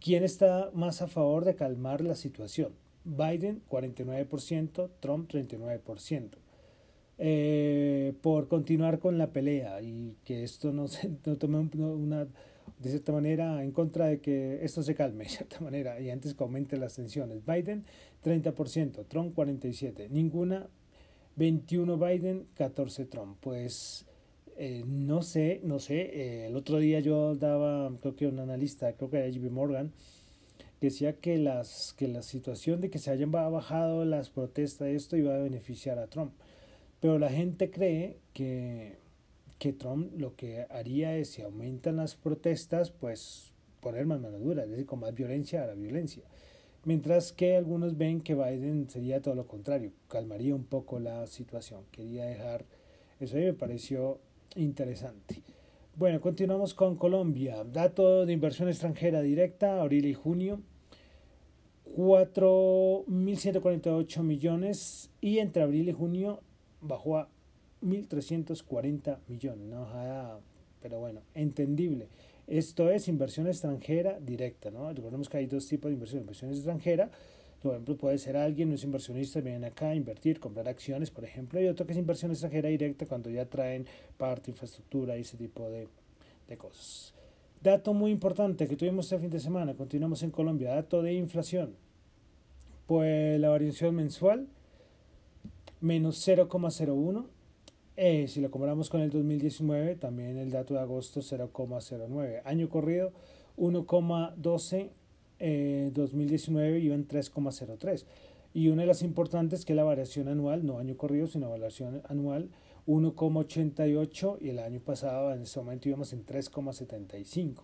¿Quién 0.00 0.22
está 0.22 0.70
más 0.72 1.02
a 1.02 1.08
favor 1.08 1.44
de 1.44 1.56
calmar 1.56 2.00
la 2.00 2.14
situación? 2.14 2.72
Biden 3.04 3.62
49%, 3.68 4.90
Trump 5.00 5.30
39%. 5.30 6.38
Eh, 7.22 8.14
por 8.22 8.48
continuar 8.48 8.98
con 8.98 9.18
la 9.18 9.26
pelea 9.26 9.82
y 9.82 10.16
que 10.24 10.42
esto 10.42 10.72
no 10.72 10.88
se 10.88 11.10
no 11.26 11.36
tome 11.36 11.58
una, 11.58 12.24
de 12.78 12.88
cierta 12.88 13.12
manera 13.12 13.62
en 13.62 13.72
contra 13.72 14.06
de 14.06 14.20
que 14.20 14.64
esto 14.64 14.82
se 14.82 14.94
calme 14.94 15.24
de 15.24 15.30
cierta 15.30 15.60
manera 15.60 16.00
y 16.00 16.08
antes 16.08 16.34
que 16.34 16.42
aumente 16.42 16.78
las 16.78 16.94
tensiones. 16.94 17.44
Biden 17.44 17.84
30%, 18.24 19.04
Trump 19.06 19.36
47%, 19.36 20.08
ninguna 20.08 20.68
21 21.36 21.96
Biden, 21.98 22.46
14 22.54 23.04
Trump. 23.06 23.36
Pues 23.40 24.06
eh, 24.62 24.84
no 24.86 25.22
sé, 25.22 25.62
no 25.64 25.78
sé, 25.78 26.02
eh, 26.02 26.46
el 26.48 26.54
otro 26.54 26.78
día 26.80 27.00
yo 27.00 27.34
daba, 27.34 27.90
creo 28.02 28.14
que 28.14 28.26
un 28.26 28.38
analista, 28.40 28.92
creo 28.92 29.08
que 29.08 29.16
era 29.16 29.28
JB 29.30 29.50
Morgan, 29.50 29.90
decía 30.82 31.14
que, 31.14 31.38
las, 31.38 31.94
que 31.96 32.08
la 32.08 32.20
situación 32.20 32.82
de 32.82 32.90
que 32.90 32.98
se 32.98 33.10
hayan 33.10 33.32
bajado 33.32 34.04
las 34.04 34.28
protestas, 34.28 34.88
esto 34.88 35.16
iba 35.16 35.34
a 35.34 35.38
beneficiar 35.38 35.98
a 35.98 36.08
Trump. 36.08 36.32
Pero 37.00 37.18
la 37.18 37.30
gente 37.30 37.70
cree 37.70 38.18
que, 38.34 38.98
que 39.58 39.72
Trump 39.72 40.12
lo 40.20 40.36
que 40.36 40.66
haría 40.68 41.16
es, 41.16 41.30
si 41.30 41.40
aumentan 41.40 41.96
las 41.96 42.14
protestas, 42.14 42.90
pues 42.90 43.54
poner 43.80 44.04
más 44.04 44.20
mano 44.20 44.38
dura, 44.38 44.64
es 44.64 44.70
decir, 44.70 44.84
con 44.84 45.00
más 45.00 45.14
violencia 45.14 45.64
a 45.64 45.68
la 45.68 45.74
violencia. 45.74 46.24
Mientras 46.84 47.32
que 47.32 47.56
algunos 47.56 47.96
ven 47.96 48.20
que 48.20 48.34
Biden 48.34 48.90
sería 48.90 49.22
todo 49.22 49.34
lo 49.34 49.46
contrario, 49.46 49.92
calmaría 50.08 50.54
un 50.54 50.64
poco 50.64 51.00
la 51.00 51.26
situación. 51.28 51.84
Quería 51.92 52.26
dejar 52.26 52.66
eso 53.20 53.38
ahí, 53.38 53.44
me 53.44 53.54
pareció 53.54 54.20
interesante. 54.56 55.42
Bueno, 55.96 56.20
continuamos 56.20 56.74
con 56.74 56.96
Colombia. 56.96 57.64
Dato 57.64 58.24
de 58.24 58.32
inversión 58.32 58.68
extranjera 58.68 59.22
directa, 59.22 59.80
abril 59.80 60.06
y 60.06 60.14
junio. 60.14 60.60
4.148 61.96 64.22
millones 64.22 65.10
y 65.20 65.38
entre 65.38 65.62
abril 65.62 65.88
y 65.88 65.92
junio 65.92 66.40
bajó 66.80 67.18
a 67.18 67.28
1.340 67.82 69.18
millones, 69.26 69.68
¿no? 69.68 69.88
pero 70.80 71.00
bueno, 71.00 71.22
entendible. 71.34 72.08
Esto 72.46 72.90
es 72.90 73.08
inversión 73.08 73.46
extranjera 73.46 74.18
directa, 74.20 74.70
¿no? 74.70 74.92
Recordemos 74.92 75.28
que 75.28 75.36
hay 75.38 75.46
dos 75.46 75.66
tipos 75.68 75.90
de 75.90 75.94
inversión. 75.94 76.22
Inversión 76.22 76.50
extranjera, 76.50 77.10
por 77.62 77.72
ejemplo, 77.72 77.96
puede 77.96 78.18
ser 78.18 78.36
alguien, 78.36 78.70
no 78.70 78.74
es 78.74 78.84
inversionista, 78.84 79.40
vienen 79.40 79.64
acá 79.64 79.90
a 79.90 79.94
invertir, 79.94 80.40
comprar 80.40 80.68
acciones, 80.68 81.10
por 81.10 81.24
ejemplo, 81.24 81.60
y 81.60 81.66
otro 81.66 81.86
que 81.86 81.92
es 81.92 81.98
inversión 81.98 82.30
extranjera 82.30 82.68
directa 82.68 83.06
cuando 83.06 83.28
ya 83.28 83.44
traen 83.44 83.86
parte, 84.16 84.50
infraestructura 84.50 85.16
y 85.18 85.20
ese 85.20 85.36
tipo 85.36 85.68
de, 85.68 85.88
de 86.48 86.56
cosas. 86.56 87.12
Dato 87.62 87.92
muy 87.92 88.10
importante 88.10 88.66
que 88.66 88.76
tuvimos 88.76 89.06
este 89.06 89.18
fin 89.18 89.30
de 89.30 89.40
semana, 89.40 89.74
continuamos 89.74 90.22
en 90.22 90.30
Colombia, 90.30 90.74
dato 90.74 91.02
de 91.02 91.12
inflación. 91.12 91.74
Pues 92.86 93.38
la 93.38 93.50
variación 93.50 93.94
mensual, 93.94 94.48
menos 95.80 96.26
0,01. 96.26 97.26
Eh, 97.96 98.26
si 98.28 98.40
lo 98.40 98.50
comparamos 98.50 98.88
con 98.88 99.02
el 99.02 99.10
2019, 99.10 99.96
también 99.96 100.38
el 100.38 100.50
dato 100.50 100.72
de 100.72 100.80
agosto 100.80 101.20
0,09. 101.20 102.40
Año 102.46 102.70
corrido 102.70 103.12
1,12, 103.58 104.88
eh, 105.40 105.90
2019 105.94 106.78
iba 106.78 106.94
en 106.94 107.08
3,03. 107.08 108.04
Y 108.52 108.68
una 108.68 108.82
de 108.82 108.88
las 108.88 109.02
importantes 109.02 109.64
que 109.64 109.74
la 109.74 109.84
variación 109.84 110.28
anual, 110.28 110.64
no 110.64 110.78
año 110.78 110.96
corrido, 110.96 111.26
sino 111.26 111.50
variación 111.50 112.02
anual 112.08 112.50
1,88 112.86 114.38
y 114.40 114.48
el 114.48 114.58
año 114.58 114.80
pasado 114.80 115.32
en 115.32 115.42
este 115.42 115.60
momento 115.60 115.88
íbamos 115.88 116.12
en 116.12 116.24
3,75. 116.26 117.62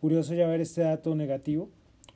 Curioso 0.00 0.34
ya 0.34 0.46
ver 0.46 0.60
este 0.60 0.82
dato 0.82 1.14
negativo 1.14 1.68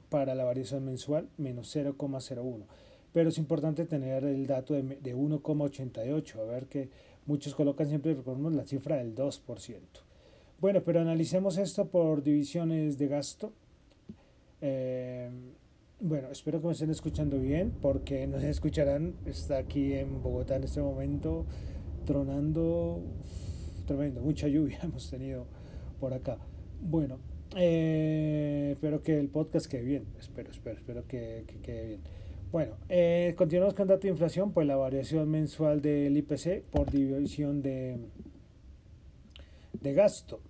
para 0.09 0.35
la 0.35 0.45
variación 0.45 0.85
mensual, 0.85 1.29
menos 1.37 1.75
0,01. 1.75 2.65
Pero 3.13 3.29
es 3.29 3.39
importante 3.39 3.85
tener 3.85 4.25
el 4.25 4.47
dato 4.47 4.75
de, 4.75 4.83
1,88, 4.83 6.39
a 6.39 6.45
ver 6.45 6.67
que 6.67 6.89
muchos 7.27 7.55
colocan 7.55 7.89
siempre, 7.89 8.15
recordemos, 8.15 8.55
la 8.55 8.65
cifra 8.65 8.97
del 8.97 9.15
2%. 9.15 9.79
Bueno, 10.61 10.83
pero 10.83 11.01
analicemos 11.01 11.59
esto 11.59 11.87
por 11.87 12.23
divisiones 12.23 12.99
de 12.99 13.09
gasto. 13.09 13.53
Eh, 14.69 15.31
bueno, 16.01 16.29
espero 16.33 16.61
que 16.61 16.67
me 16.67 16.73
estén 16.73 16.91
escuchando 16.91 17.39
bien, 17.39 17.73
porque 17.81 18.27
no 18.27 18.41
se 18.41 18.51
escucharán, 18.51 19.15
está 19.25 19.59
aquí 19.59 19.95
en 19.95 20.23
Bogotá 20.23 20.57
en 20.57 20.65
este 20.65 20.81
momento 20.83 21.47
tronando, 22.05 23.01
tremendo, 23.87 24.21
mucha 24.23 24.49
lluvia 24.49 24.81
hemos 24.83 25.09
tenido 25.09 25.47
por 26.01 26.13
acá. 26.15 26.39
Bueno, 26.81 27.21
eh, 27.55 28.71
espero 28.73 29.03
que 29.05 29.21
el 29.21 29.29
podcast 29.29 29.67
quede 29.67 29.83
bien, 29.83 30.07
espero, 30.19 30.51
espero, 30.51 30.79
espero 30.79 31.07
que, 31.07 31.45
quede 31.63 31.87
bien. 31.87 32.01
Bueno, 32.51 32.77
eh, 32.89 33.35
continuamos 33.37 33.75
con 33.75 33.87
dato 33.87 34.03
de 34.03 34.09
inflación, 34.09 34.53
pues 34.53 34.67
la 34.67 34.77
variación 34.77 35.31
mensual 35.31 35.81
del 35.81 36.17
IPC 36.17 36.65
por 36.73 36.91
división 36.91 37.63
de, 37.63 37.99
de 39.81 39.93
gasto. 39.95 40.41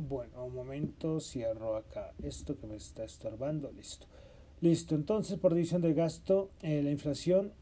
Bueno, 0.00 0.44
un 0.44 0.54
momento, 0.54 1.18
cierro 1.18 1.74
acá 1.74 2.12
esto 2.22 2.56
que 2.56 2.68
me 2.68 2.76
está 2.76 3.02
estorbando, 3.02 3.72
listo. 3.72 4.06
Listo, 4.60 4.94
entonces 4.94 5.40
por 5.40 5.54
división 5.54 5.82
de 5.82 5.92
gasto, 5.92 6.50
eh, 6.62 6.82
la 6.84 6.92
inflación 6.92 7.52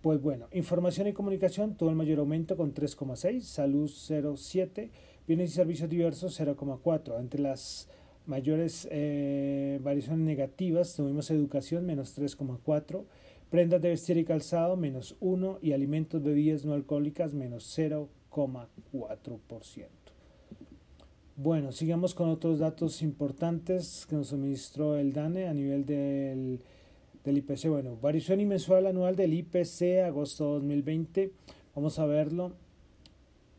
pues 0.00 0.22
bueno, 0.22 0.46
información 0.52 1.08
y 1.08 1.12
comunicación 1.12 1.74
tuvo 1.74 1.90
el 1.90 1.96
mayor 1.96 2.20
aumento 2.20 2.56
con 2.56 2.72
3,6, 2.72 3.40
salud 3.40 3.90
0,7, 3.90 4.90
bienes 5.26 5.50
y 5.50 5.54
servicios 5.54 5.90
diversos 5.90 6.38
0,4. 6.38 7.18
Entre 7.18 7.40
las 7.40 7.88
mayores 8.26 8.86
eh, 8.92 9.80
variaciones 9.82 10.24
negativas 10.24 10.94
tuvimos 10.94 11.32
educación 11.32 11.84
menos 11.84 12.16
3,4, 12.16 13.02
prendas 13.50 13.82
de 13.82 13.88
vestir 13.88 14.18
y 14.18 14.24
calzado 14.24 14.76
menos 14.76 15.16
1 15.18 15.58
y 15.60 15.72
alimentos, 15.72 16.22
bebidas 16.22 16.64
no 16.64 16.74
alcohólicas 16.74 17.34
menos 17.34 17.76
0,4%. 17.76 20.01
Bueno, 21.42 21.72
sigamos 21.72 22.14
con 22.14 22.28
otros 22.28 22.60
datos 22.60 23.02
importantes 23.02 24.06
que 24.08 24.14
nos 24.14 24.28
suministró 24.28 24.96
el 24.96 25.12
DANE 25.12 25.48
a 25.48 25.52
nivel 25.52 25.84
del 25.84 26.60
del 27.24 27.38
IPC. 27.38 27.66
Bueno, 27.66 27.98
variación 28.00 28.46
mensual 28.46 28.86
anual 28.86 29.16
del 29.16 29.34
IPC 29.34 30.04
agosto 30.06 30.44
2020. 30.44 31.32
Vamos 31.74 31.98
a 31.98 32.06
verlo 32.06 32.52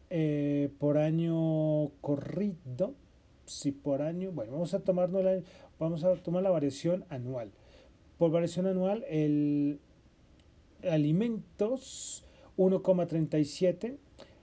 eh, 0.10 0.70
por 0.80 0.98
año 0.98 1.90
corrido. 2.00 2.94
Si 3.48 3.74
por 3.74 4.02
año, 4.02 4.32
bueno, 4.32 4.54
vamos 4.54 4.74
a 4.74 4.80
tomarnos 4.80 5.22
la, 5.22 5.42
vamos 5.78 6.06
a 6.06 6.16
tomar 6.16 6.42
la 6.42 6.52
variación 6.52 7.04
anual. 7.10 7.52
Por 8.18 8.32
variación 8.32 8.66
anual, 8.66 9.04
el 9.10 9.82
alimentos 10.90 12.24
1,37. 12.58 13.98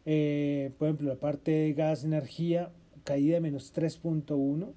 Eh, 0.04 0.72
por 0.78 0.88
ejemplo, 0.88 1.08
la 1.08 1.18
parte 1.18 1.52
de 1.52 1.72
gas, 1.72 2.04
energía, 2.04 2.70
caída 3.10 3.34
de 3.34 3.40
menos 3.40 3.74
3.1 3.74 4.72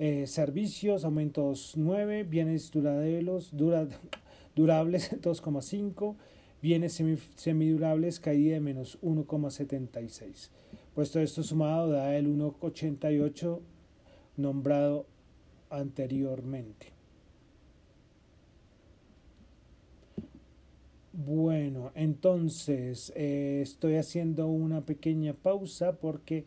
eh, 0.00 0.26
servicios, 0.26 1.04
aumentos 1.04 1.74
9, 1.76 2.24
bienes 2.24 2.72
duraderos, 2.72 3.50
dura, 3.54 3.86
durables 4.56 5.12
2,5, 5.22 6.16
bienes 6.60 7.00
semidurables 7.36 8.18
caída 8.18 8.54
de 8.54 8.60
menos 8.60 8.98
1,76. 9.00 10.48
Puesto 10.92 11.20
esto 11.20 11.44
sumado 11.44 11.90
da 11.90 12.16
el 12.16 12.26
1,88 12.26 13.60
nombrado 14.36 15.06
anteriormente. 15.68 16.86
Bueno, 21.12 21.92
entonces 21.94 23.12
eh, 23.14 23.60
estoy 23.62 23.96
haciendo 23.96 24.48
una 24.48 24.80
pequeña 24.80 25.34
pausa 25.34 25.92
porque 25.92 26.44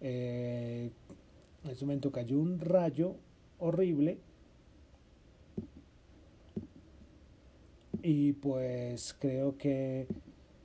eh, 0.00 0.90
en 1.64 1.70
ese 1.70 1.84
momento 1.84 2.10
cayó 2.10 2.38
un 2.38 2.60
rayo 2.60 3.16
horrible 3.58 4.18
y 8.02 8.32
pues 8.32 9.14
creo 9.18 9.58
que 9.58 10.06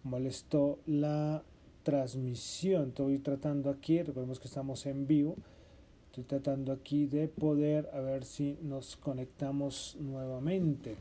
molestó 0.03 0.79
la 0.85 1.43
transmisión. 1.83 2.89
Estoy 2.89 3.19
tratando 3.19 3.69
aquí, 3.69 4.01
recordemos 4.01 4.39
que 4.39 4.47
estamos 4.47 4.85
en 4.85 5.07
vivo. 5.07 5.35
Estoy 6.07 6.23
tratando 6.23 6.71
aquí 6.71 7.07
de 7.07 7.27
poder 7.27 7.89
a 7.93 7.99
ver 7.99 8.23
si 8.23 8.57
nos 8.61 8.95
conectamos 8.95 9.97
nuevamente. 9.99 10.95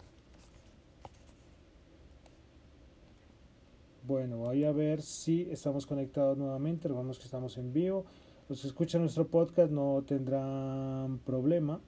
Bueno, 4.06 4.38
voy 4.38 4.64
a 4.64 4.72
ver 4.72 5.00
si 5.00 5.48
estamos 5.50 5.86
conectados 5.86 6.36
nuevamente. 6.36 6.88
Recordemos 6.88 7.18
que 7.18 7.24
estamos 7.24 7.56
en 7.56 7.72
vivo. 7.72 8.04
Los 8.48 8.60
que 8.60 8.66
escuchan 8.68 9.00
nuestro 9.00 9.26
podcast 9.26 9.72
no 9.72 10.04
tendrán 10.06 11.18
problema, 11.20 11.80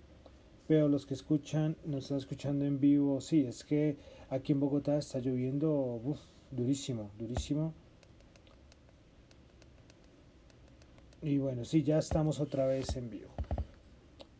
pero 0.66 0.88
los 0.88 1.04
que 1.04 1.12
escuchan, 1.12 1.76
nos 1.84 2.04
están 2.04 2.16
escuchando 2.18 2.64
en 2.64 2.80
vivo, 2.80 3.20
sí, 3.20 3.44
es 3.46 3.62
que 3.62 3.98
aquí 4.30 4.52
en 4.52 4.60
Bogotá 4.60 4.96
está 4.96 5.18
lloviendo 5.18 6.00
durísimo, 6.50 7.10
durísimo. 7.18 7.74
Y 11.20 11.36
bueno, 11.38 11.64
sí, 11.64 11.82
ya 11.82 11.98
estamos 11.98 12.40
otra 12.40 12.66
vez 12.66 12.96
en 12.96 13.10
vivo. 13.10 13.30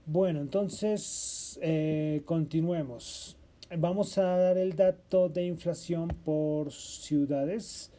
Bueno, 0.07 0.41
entonces 0.41 1.59
eh, 1.61 2.23
continuemos. 2.25 3.37
Vamos 3.77 4.17
a 4.17 4.23
dar 4.23 4.57
el 4.57 4.75
dato 4.75 5.29
de 5.29 5.45
inflación 5.45 6.09
por 6.25 6.73
ciudades. 6.73 7.91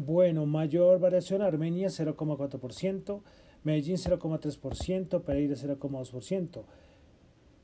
Bueno, 0.00 0.46
mayor 0.46 1.00
variación 1.00 1.42
Armenia 1.42 1.88
0,4%, 1.88 3.20
Medellín 3.64 3.96
0,3%, 3.96 5.22
Pereira 5.24 5.56
0,2%. 5.56 6.62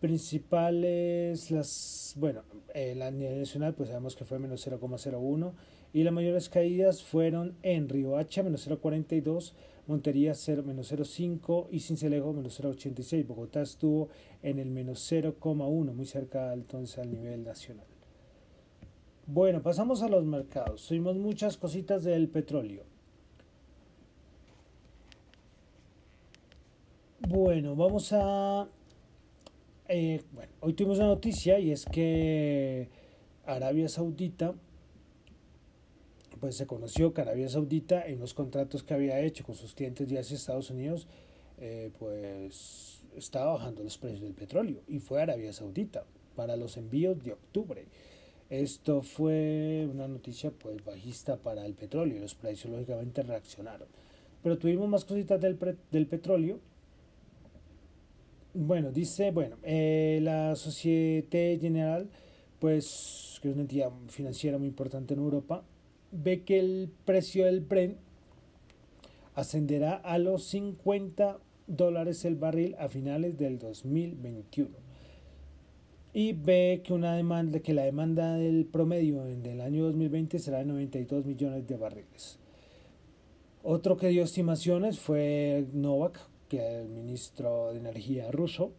Principales, 0.00 1.52
las, 1.52 2.14
bueno, 2.18 2.42
eh, 2.74 2.96
la 2.96 3.12
nivel 3.12 3.38
nacional 3.38 3.74
pues 3.76 3.90
sabemos 3.90 4.16
que 4.16 4.24
fue 4.24 4.40
menos 4.40 4.66
0,01 4.66 5.52
y 5.92 6.02
las 6.02 6.12
mayores 6.12 6.48
caídas 6.48 7.04
fueron 7.04 7.54
en 7.62 7.88
Riohacha 7.88 8.42
menos 8.42 8.68
0,42, 8.68 9.52
Montería 9.86 10.34
0, 10.34 10.64
menos 10.66 10.92
0,5 10.92 11.68
y 11.70 11.78
Cincelejo 11.78 12.32
menos 12.32 12.60
0,86. 12.60 13.28
Bogotá 13.28 13.62
estuvo 13.62 14.08
en 14.42 14.58
el 14.58 14.70
menos 14.70 15.08
0,1, 15.12 15.94
muy 15.94 16.06
cerca 16.06 16.52
entonces 16.52 16.98
al 16.98 17.12
nivel 17.12 17.44
nacional. 17.44 17.93
Bueno, 19.26 19.62
pasamos 19.62 20.02
a 20.02 20.08
los 20.08 20.22
mercados. 20.24 20.82
Subimos 20.82 21.16
muchas 21.16 21.56
cositas 21.56 22.04
del 22.04 22.28
petróleo. 22.28 22.82
Bueno, 27.26 27.74
vamos 27.74 28.12
a... 28.12 28.68
Eh, 29.88 30.22
bueno, 30.32 30.52
hoy 30.60 30.74
tuvimos 30.74 30.98
una 30.98 31.06
noticia 31.06 31.58
y 31.58 31.70
es 31.70 31.86
que 31.86 32.90
Arabia 33.46 33.88
Saudita, 33.88 34.54
pues 36.38 36.56
se 36.56 36.66
conoció 36.66 37.14
que 37.14 37.22
Arabia 37.22 37.48
Saudita 37.48 38.06
en 38.06 38.20
los 38.20 38.34
contratos 38.34 38.82
que 38.82 38.92
había 38.92 39.20
hecho 39.20 39.42
con 39.42 39.54
sus 39.54 39.74
clientes 39.74 40.06
de 40.06 40.18
hacia 40.18 40.36
Estados 40.36 40.68
Unidos, 40.68 41.06
eh, 41.58 41.90
pues 41.98 43.02
estaba 43.16 43.54
bajando 43.54 43.82
los 43.82 43.96
precios 43.96 44.20
del 44.20 44.34
petróleo 44.34 44.82
y 44.86 44.98
fue 44.98 45.22
Arabia 45.22 45.54
Saudita 45.54 46.04
para 46.36 46.56
los 46.56 46.76
envíos 46.76 47.22
de 47.24 47.32
octubre. 47.32 47.86
Esto 48.60 49.02
fue 49.02 49.88
una 49.92 50.06
noticia 50.06 50.52
pues 50.52 50.84
bajista 50.84 51.36
para 51.36 51.66
el 51.66 51.74
petróleo, 51.74 52.20
los 52.20 52.36
precios 52.36 52.72
lógicamente 52.72 53.22
reaccionaron. 53.22 53.88
Pero 54.42 54.58
tuvimos 54.58 54.88
más 54.88 55.04
cositas 55.04 55.40
del, 55.40 55.58
del 55.90 56.06
petróleo. 56.06 56.60
Bueno, 58.52 58.92
dice, 58.92 59.32
bueno, 59.32 59.56
eh, 59.64 60.20
la 60.22 60.54
Societe 60.54 61.58
General, 61.60 62.08
pues, 62.60 63.40
que 63.42 63.48
es 63.48 63.54
una 63.54 63.62
entidad 63.62 63.90
financiera 64.08 64.56
muy 64.56 64.68
importante 64.68 65.14
en 65.14 65.20
Europa, 65.20 65.64
ve 66.12 66.44
que 66.44 66.60
el 66.60 66.90
precio 67.04 67.46
del 67.46 67.60
Brent 67.60 67.96
ascenderá 69.34 69.96
a 69.96 70.18
los 70.18 70.44
50 70.44 71.40
dólares 71.66 72.24
el 72.24 72.36
barril 72.36 72.76
a 72.78 72.88
finales 72.88 73.36
del 73.36 73.58
2021 73.58 74.83
y 76.14 76.32
ve 76.32 76.80
que 76.84 76.92
una 76.92 77.16
demanda 77.16 77.58
que 77.58 77.74
la 77.74 77.82
demanda 77.82 78.36
del 78.36 78.66
promedio 78.66 79.26
en 79.26 79.44
el 79.44 79.60
año 79.60 79.84
2020 79.86 80.38
será 80.38 80.58
de 80.58 80.64
92 80.66 81.26
millones 81.26 81.66
de 81.66 81.76
barriles. 81.76 82.38
Otro 83.64 83.96
que 83.96 84.08
dio 84.08 84.22
estimaciones 84.22 85.00
fue 85.00 85.66
Novak, 85.72 86.20
que 86.48 86.58
es 86.58 86.84
el 86.84 86.88
ministro 86.88 87.72
de 87.72 87.80
Energía 87.80 88.30
ruso, 88.30 88.70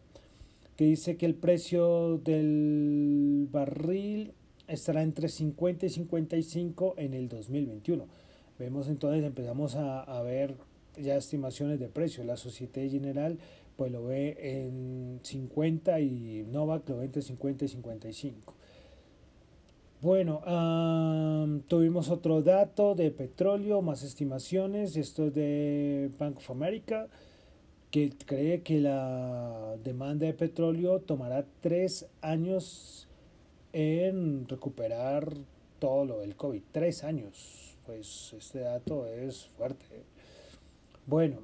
que 0.76 0.84
dice 0.84 1.18
que 1.18 1.26
el 1.26 1.34
precio 1.34 2.18
del 2.24 3.48
barril 3.52 4.32
estará 4.66 5.02
entre 5.02 5.28
50 5.28 5.86
y 5.86 5.90
55 5.90 6.94
en 6.96 7.12
el 7.12 7.28
2021. 7.28 8.06
Vemos 8.58 8.88
entonces, 8.88 9.22
empezamos 9.22 9.74
a, 9.76 10.00
a 10.00 10.22
ver 10.22 10.56
ya 10.96 11.16
estimaciones 11.16 11.80
de 11.80 11.88
precio. 11.88 12.24
La 12.24 12.38
Societe 12.38 12.88
General 12.88 13.38
pues 13.76 13.92
lo 13.92 14.04
ve 14.04 14.36
en 14.40 15.20
50 15.22 16.00
y 16.00 16.46
Novak 16.50 16.88
lo 16.88 16.98
ve 16.98 17.04
entre 17.06 17.22
50 17.22 17.64
y 17.64 17.68
55. 17.68 18.54
Bueno, 20.02 20.42
tuvimos 21.68 22.10
otro 22.10 22.42
dato 22.42 22.94
de 22.94 23.10
petróleo, 23.10 23.82
más 23.82 24.02
estimaciones. 24.02 24.96
Esto 24.96 25.26
es 25.26 25.34
de 25.34 26.10
Bank 26.18 26.36
of 26.38 26.50
America, 26.50 27.08
que 27.90 28.10
cree 28.26 28.62
que 28.62 28.80
la 28.80 29.76
demanda 29.82 30.26
de 30.26 30.34
petróleo 30.34 31.00
tomará 31.00 31.44
tres 31.60 32.06
años 32.20 33.08
en 33.72 34.46
recuperar 34.48 35.32
todo 35.78 36.04
lo 36.04 36.18
del 36.20 36.36
COVID. 36.36 36.62
Tres 36.72 37.02
años. 37.02 37.76
Pues 37.86 38.34
este 38.36 38.60
dato 38.60 39.06
es 39.06 39.46
fuerte. 39.46 40.04
Bueno, 41.06 41.38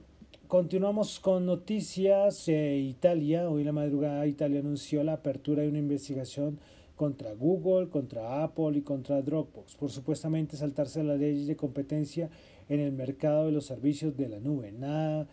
continuamos 0.52 1.18
con 1.18 1.47
noticias. 1.47 2.47
Italia, 2.47 3.49
hoy 3.49 3.64
la 3.64 3.73
madrugada 3.73 4.26
Italia 4.26 4.61
anunció 4.61 5.02
la 5.02 5.14
apertura 5.14 5.62
de 5.62 5.71
una 5.71 5.78
investigación 5.78 6.59
contra 6.94 7.32
Google, 7.32 7.88
contra 7.88 8.44
Apple 8.44 8.76
y 8.76 8.82
contra 8.82 9.23
Dropbox 9.23 9.76
por 9.76 9.90
supuestamente 9.90 10.59
saltarse 10.59 11.02
las 11.04 11.18
leyes 11.18 11.47
de 11.47 11.56
competencia 11.56 12.28
en 12.68 12.80
el 12.80 12.92
mercado 12.92 13.47
de 13.47 13.52
los 13.52 13.64
servicios 13.64 14.14
de 14.14 14.28
la 14.28 14.40
nube. 14.40 14.73
Nada, 14.73 15.26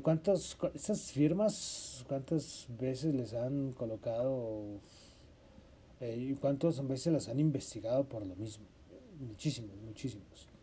cuántas 0.00 0.56
estas 0.72 1.12
firmas 1.12 2.02
cuántas 2.08 2.66
veces 2.80 3.14
les 3.14 3.34
han 3.34 3.72
colocado 3.72 4.80
eh, 6.00 6.16
y 6.30 6.34
cuántas 6.36 6.88
veces 6.88 7.12
las 7.12 7.28
han 7.28 7.38
investigado 7.38 8.04
por 8.04 8.24
lo 8.24 8.34
mismo. 8.34 8.64
Muchísimos, 9.20 9.76
muchísimos. 9.84 10.53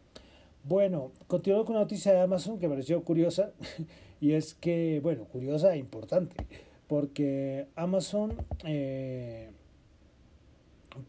Bueno, 0.64 1.12
continuando 1.26 1.66
con 1.66 1.76
la 1.76 1.82
noticia 1.82 2.14
de 2.14 2.20
Amazon 2.20 2.60
que 2.60 2.68
me 2.68 2.76
pareció 2.76 3.04
curiosa 3.04 3.52
y 4.22 4.34
es 4.34 4.54
que, 4.54 5.00
bueno, 5.02 5.26
curiosa 5.26 5.74
e 5.74 5.80
importante, 5.80 6.36
porque 6.88 7.68
Amazon 7.76 8.36
eh, 8.64 9.50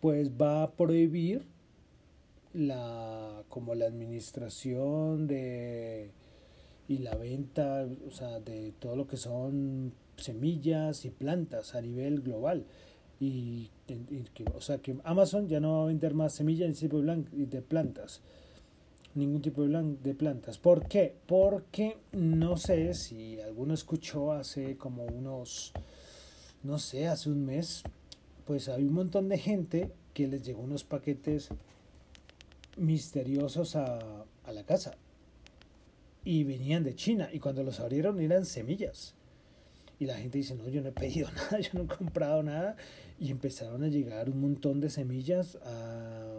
pues 0.01 0.31
va 0.31 0.63
a 0.63 0.71
prohibir 0.71 1.45
la 2.55 3.43
como 3.51 3.75
la 3.75 3.87
administración 3.87 5.27
de 5.27 6.11
y 6.89 6.99
la 6.99 7.15
venta, 7.17 7.87
o 8.07 8.11
sea, 8.11 8.41
de 8.41 8.73
todo 8.79 8.97
lo 8.97 9.07
que 9.07 9.19
son 9.19 9.93
semillas 10.17 11.05
y 11.05 11.11
plantas 11.11 11.75
a 11.75 11.83
nivel 11.83 12.23
global. 12.23 12.65
Y, 13.21 13.71
o 14.55 14.61
sea 14.61 14.79
que 14.79 14.97
Amazon 15.05 15.47
ya 15.47 15.61
no 15.61 15.77
va 15.77 15.83
a 15.85 15.87
vender 15.87 16.15
más 16.15 16.33
semillas 16.33 16.81
de 16.81 17.63
plantas 17.63 18.23
ningún 19.15 19.43
tipo 19.43 19.63
de 19.63 20.15
plantas. 20.15 20.59
¿Por 20.59 20.89
qué? 20.89 21.17
Porque 21.27 21.99
no 22.13 22.57
sé 22.57 22.95
si 22.95 23.41
alguno 23.41 23.75
escuchó 23.75 24.33
hace 24.33 24.77
como 24.77 25.05
unos, 25.05 25.73
no 26.63 26.79
sé, 26.79 27.09
hace 27.09 27.31
un 27.31 27.45
mes, 27.45 27.83
pues 28.47 28.69
hay 28.69 28.85
un 28.85 28.95
montón 28.95 29.29
de 29.29 29.39
gente 29.39 29.93
que 30.15 30.27
les 30.27 30.45
llegó 30.45 30.63
unos 30.63 30.85
paquetes 30.85 31.49
misteriosos 32.77 33.77
a, 33.77 34.25
a 34.45 34.53
la 34.53 34.65
casa 34.65 34.97
y 36.25 36.45
venían 36.45 36.85
de 36.85 36.95
China 36.95 37.29
y 37.33 37.39
cuando 37.39 37.63
los 37.63 37.81
abrieron 37.81 38.21
eran 38.21 38.45
semillas. 38.45 39.15
Y 39.99 40.07
la 40.07 40.17
gente 40.17 40.39
dice, 40.39 40.57
no, 40.57 40.69
yo 40.69 40.83
no 40.83 40.89
he 40.89 40.93
pedido 40.93 41.31
nada, 41.37 41.61
yo 41.61 41.71
no 41.75 41.83
he 41.83 41.87
comprado 41.87 42.43
nada. 42.43 42.77
Y 43.21 43.31
empezaron 43.31 43.85
a 43.85 43.89
llegar 43.89 44.31
un 44.31 44.41
montón 44.41 44.81
de 44.81 44.91
semillas 44.91 45.57
a, 45.65 46.32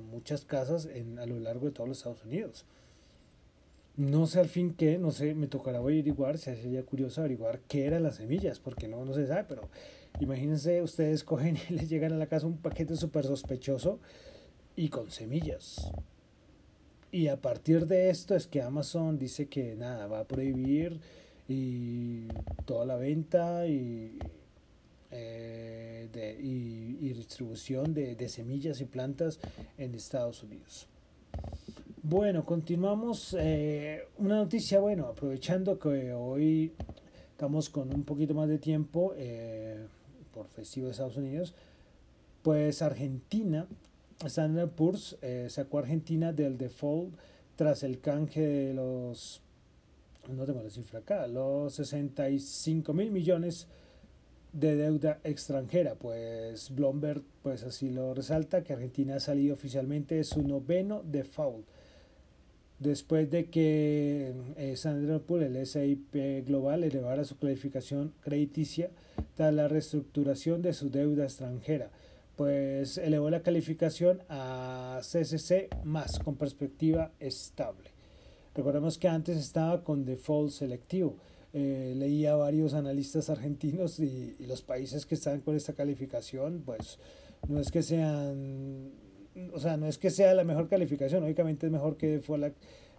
muchas 0.00 0.44
casas 0.44 0.86
en, 0.86 1.18
a 1.18 1.26
lo 1.26 1.38
largo 1.38 1.66
de 1.66 1.72
todos 1.72 1.88
los 1.88 1.98
Estados 1.98 2.24
Unidos. 2.24 2.64
No 3.96 4.26
sé 4.26 4.40
al 4.40 4.48
fin 4.48 4.74
qué, 4.74 4.98
no 4.98 5.10
sé, 5.10 5.34
me 5.34 5.46
tocará 5.46 5.78
averiguar, 5.78 6.38
si 6.38 6.54
sería 6.54 6.84
curioso 6.84 7.20
averiguar 7.20 7.60
qué 7.68 7.86
eran 7.86 8.02
las 8.02 8.16
semillas, 8.16 8.58
porque 8.58 8.88
no, 8.88 9.04
no 9.04 9.12
se 9.12 9.26
sabe, 9.26 9.44
pero 9.48 9.68
imagínense, 10.20 10.80
ustedes 10.82 11.24
cogen 11.30 11.58
y 11.68 11.74
les 11.74 11.88
llegan 11.88 12.12
a 12.12 12.16
la 12.16 12.26
casa 12.26 12.46
un 12.46 12.56
paquete 12.58 12.96
súper 12.96 13.24
sospechoso 13.24 13.98
y 14.76 14.88
con 14.88 15.10
semillas. 15.10 15.90
Y 17.12 17.26
a 17.26 17.40
partir 17.40 17.86
de 17.86 18.08
esto 18.08 18.36
es 18.36 18.46
que 18.46 18.62
Amazon 18.62 19.18
dice 19.18 19.46
que 19.46 19.74
nada, 19.74 20.06
va 20.06 20.20
a 20.20 20.28
prohibir 20.28 21.00
y 21.48 22.28
toda 22.64 22.86
la 22.86 22.94
venta 22.94 23.66
y, 23.66 24.16
eh, 25.10 26.08
de, 26.12 26.38
y, 26.40 26.79
distribución 27.08 27.94
de, 27.94 28.14
de, 28.14 28.28
semillas 28.28 28.80
y 28.80 28.84
plantas 28.84 29.40
en 29.78 29.94
Estados 29.94 30.42
Unidos. 30.42 30.86
Bueno, 32.02 32.44
continuamos. 32.44 33.36
Eh, 33.38 34.04
una 34.18 34.36
noticia, 34.36 34.80
bueno, 34.80 35.06
aprovechando 35.06 35.78
que 35.78 36.12
hoy 36.12 36.72
estamos 37.32 37.70
con 37.70 37.94
un 37.94 38.04
poquito 38.04 38.34
más 38.34 38.48
de 38.48 38.58
tiempo 38.58 39.14
eh, 39.16 39.86
por 40.32 40.46
festivo 40.48 40.86
de 40.86 40.92
Estados 40.92 41.16
Unidos, 41.16 41.54
pues 42.42 42.82
Argentina, 42.82 43.66
Standard 44.24 44.70
Poor's 44.70 45.16
sacó 45.48 45.78
a 45.78 45.80
Argentina 45.80 46.32
del 46.32 46.58
default 46.58 47.14
tras 47.56 47.82
el 47.82 48.00
canje 48.00 48.40
de 48.40 48.74
los 48.74 49.42
no 50.28 50.44
tengo 50.44 50.62
la 50.62 50.70
cifra 50.70 51.00
acá, 51.00 51.26
los 51.26 51.74
65 51.74 52.92
mil 52.92 53.10
millones 53.10 53.66
de 54.52 54.76
deuda 54.76 55.20
extranjera, 55.24 55.94
pues 55.94 56.74
Bloomberg 56.74 57.22
pues 57.42 57.62
así 57.62 57.90
lo 57.90 58.14
resalta 58.14 58.62
que 58.62 58.72
Argentina 58.72 59.16
ha 59.16 59.20
salido 59.20 59.54
oficialmente 59.54 60.16
de 60.16 60.24
su 60.24 60.42
noveno 60.42 61.02
default 61.04 61.64
después 62.80 63.30
de 63.30 63.46
que 63.46 64.32
eh, 64.56 64.74
Sandra 64.76 65.20
Pool, 65.20 65.44
el 65.44 65.66
SIP 65.66 66.46
Global, 66.46 66.82
elevara 66.82 67.24
su 67.24 67.38
calificación 67.38 68.12
crediticia 68.22 68.90
tras 69.36 69.54
la 69.54 69.68
reestructuración 69.68 70.62
de 70.62 70.72
su 70.72 70.90
deuda 70.90 71.24
extranjera, 71.24 71.90
pues 72.36 72.98
elevó 72.98 73.30
la 73.30 73.42
calificación 73.42 74.22
a 74.28 75.00
CCC 75.02 75.68
más 75.84 76.18
con 76.18 76.36
perspectiva 76.36 77.12
estable. 77.20 77.90
Recordemos 78.54 78.98
que 78.98 79.08
antes 79.08 79.36
estaba 79.36 79.84
con 79.84 80.04
default 80.04 80.50
selectivo. 80.50 81.16
Eh, 81.52 81.94
leía 81.96 82.36
varios 82.36 82.74
analistas 82.74 83.28
argentinos 83.28 83.98
y, 83.98 84.36
los 84.46 84.62
países 84.62 85.04
que 85.04 85.16
están 85.16 85.40
con 85.40 85.56
esta 85.56 85.72
calificación, 85.72 86.62
pues 86.64 86.98
no 87.48 87.58
es 87.58 87.72
que 87.72 87.82
sean, 87.82 88.92
o 89.52 89.58
sea, 89.58 89.76
no 89.76 89.86
es 89.86 89.98
que 89.98 90.10
sea 90.10 90.32
la 90.34 90.44
mejor 90.44 90.68
calificación, 90.68 91.22
lógicamente 91.22 91.66
es 91.66 91.72
mejor 91.72 91.96
que 91.96 92.06
default, 92.08 92.54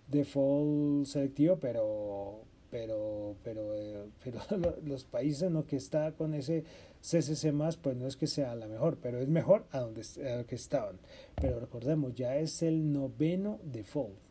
default 0.08 1.06
selectivo, 1.06 1.60
pero 1.60 2.42
pero 2.70 3.36
pero 3.44 3.76
eh, 3.76 4.06
pero 4.24 4.40
los 4.84 5.06
países 5.06 5.44
en 5.44 5.62
que 5.64 5.78
está 5.78 6.14
con 6.14 6.34
ese 6.34 6.64
CCC 7.02 7.52
más 7.54 7.78
pues 7.78 7.96
no 7.98 8.08
es 8.08 8.16
que 8.16 8.28
sea 8.28 8.56
la 8.56 8.68
mejor 8.68 8.98
pero 9.02 9.20
es 9.20 9.28
mejor 9.28 9.66
a 9.72 9.80
donde 9.80 10.02
a 10.02 10.44
que 10.44 10.56
estaban. 10.56 11.00
Pero 11.36 11.60
recordemos 11.60 12.16
ya 12.16 12.38
es 12.38 12.64
el 12.64 12.92
noveno 12.92 13.60
default 13.64 14.31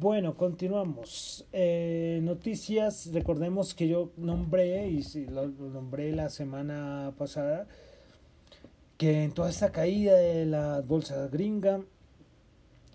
bueno, 0.00 0.34
continuamos. 0.34 1.44
Eh, 1.52 2.20
noticias, 2.22 3.10
recordemos 3.12 3.74
que 3.74 3.86
yo 3.86 4.12
nombré, 4.16 4.88
y 4.88 5.02
lo, 5.26 5.48
nombré 5.48 6.10
la 6.12 6.30
semana 6.30 7.12
pasada, 7.18 7.66
que 8.96 9.24
en 9.24 9.32
toda 9.32 9.50
esta 9.50 9.70
caída 9.72 10.16
de 10.16 10.46
la 10.46 10.80
bolsa 10.80 11.28
gringa, 11.28 11.82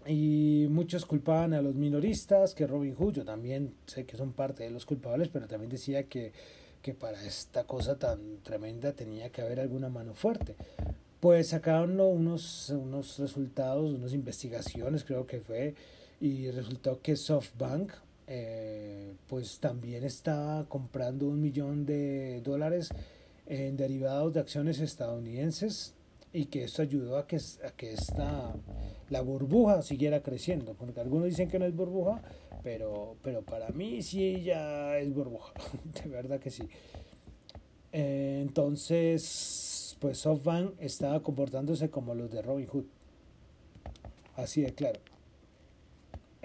y 0.08 0.66
muchos 0.72 1.06
culpaban 1.06 1.54
a 1.54 1.62
los 1.62 1.76
minoristas, 1.76 2.56
que 2.56 2.66
Robin 2.66 2.96
Hood, 2.96 3.14
yo 3.14 3.24
también 3.24 3.76
sé 3.86 4.08
que 4.08 4.18
son 4.18 4.34
parte 4.34 4.64
de 4.64 4.72
los 4.72 4.88
culpables, 4.88 5.30
pero 5.30 5.48
también 5.48 5.70
decía 5.70 6.06
que, 6.06 6.34
que 6.82 6.96
para 6.96 7.24
esta 7.24 7.66
cosa 7.66 8.00
tan 8.00 8.40
tremenda 8.42 8.94
tenía 8.94 9.30
que 9.30 9.44
haber 9.44 9.60
alguna 9.60 9.90
mano 9.90 10.16
fuerte. 10.16 10.56
Pues 11.20 11.50
sacaron 11.50 12.00
unos, 12.00 12.72
unos 12.72 13.20
resultados, 13.20 13.94
unas 13.94 14.14
investigaciones, 14.14 15.04
creo 15.04 15.28
que 15.28 15.40
fue 15.40 15.76
y 16.20 16.50
resultó 16.52 17.02
que 17.02 17.16
SoftBank 17.16 17.92
eh, 18.28 19.14
pues 19.28 19.60
también 19.60 20.04
está 20.04 20.66
comprando 20.68 21.28
un 21.28 21.42
millón 21.42 21.86
de 21.86 22.42
dólares 22.42 22.90
en 23.46 23.78
derivados 23.78 24.34
de 24.34 24.40
acciones 24.40 24.80
estadounidenses 24.80 25.94
y 26.34 26.46
que 26.46 26.64
esto 26.64 26.82
ayudó 26.82 27.18
a 27.18 27.28
que, 27.28 27.38
a 27.38 27.72
que 27.78 27.94
esta, 27.94 28.56
la 29.10 29.22
burbuja 29.22 29.82
siguiera 29.84 30.22
creciendo, 30.22 30.74
porque 30.74 31.00
algunos 31.00 31.28
dicen 31.28 31.50
que 31.50 31.60
no 31.60 31.66
es 31.66 31.76
burbuja, 31.76 32.22
pero, 32.64 33.16
pero 33.22 33.44
para 33.44 33.70
mí 33.70 34.02
sí 34.02 34.42
ya 34.44 34.98
es 34.98 35.14
burbuja, 35.14 35.54
de 36.04 36.10
verdad 36.10 36.40
que 36.40 36.50
sí. 36.50 36.64
Eh, 37.94 38.40
entonces, 38.42 39.96
pues 40.00 40.18
SoftBank 40.18 40.74
estaba 40.80 41.22
comportándose 41.22 41.90
como 41.90 42.16
los 42.16 42.32
de 42.32 42.42
Robin 42.42 42.68
Hood, 42.68 42.86
así 44.36 44.62
de 44.62 44.74
claro. 44.74 45.15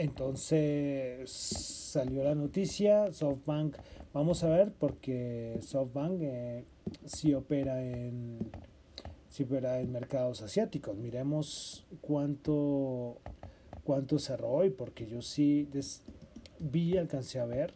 Entonces 0.01 1.31
salió 1.31 2.25
la 2.25 2.35
noticia, 2.35 3.13
SoftBank, 3.13 3.77
vamos 4.15 4.43
a 4.45 4.49
ver, 4.49 4.73
porque 4.73 5.59
SoftBank 5.61 6.23
eh, 6.23 6.65
sí 7.05 7.35
opera 7.35 7.85
en 7.85 8.51
sí 9.29 9.43
opera 9.43 9.79
en 9.79 9.93
mercados 9.93 10.41
asiáticos. 10.41 10.97
Miremos 10.97 11.85
cuánto 12.01 13.19
cuánto 13.85 14.19
cerró 14.19 14.49
hoy, 14.49 14.71
porque 14.71 15.07
yo 15.07 15.21
sí 15.21 15.69
vi, 16.59 16.97
alcancé 16.97 17.39
a 17.39 17.45
ver. 17.45 17.75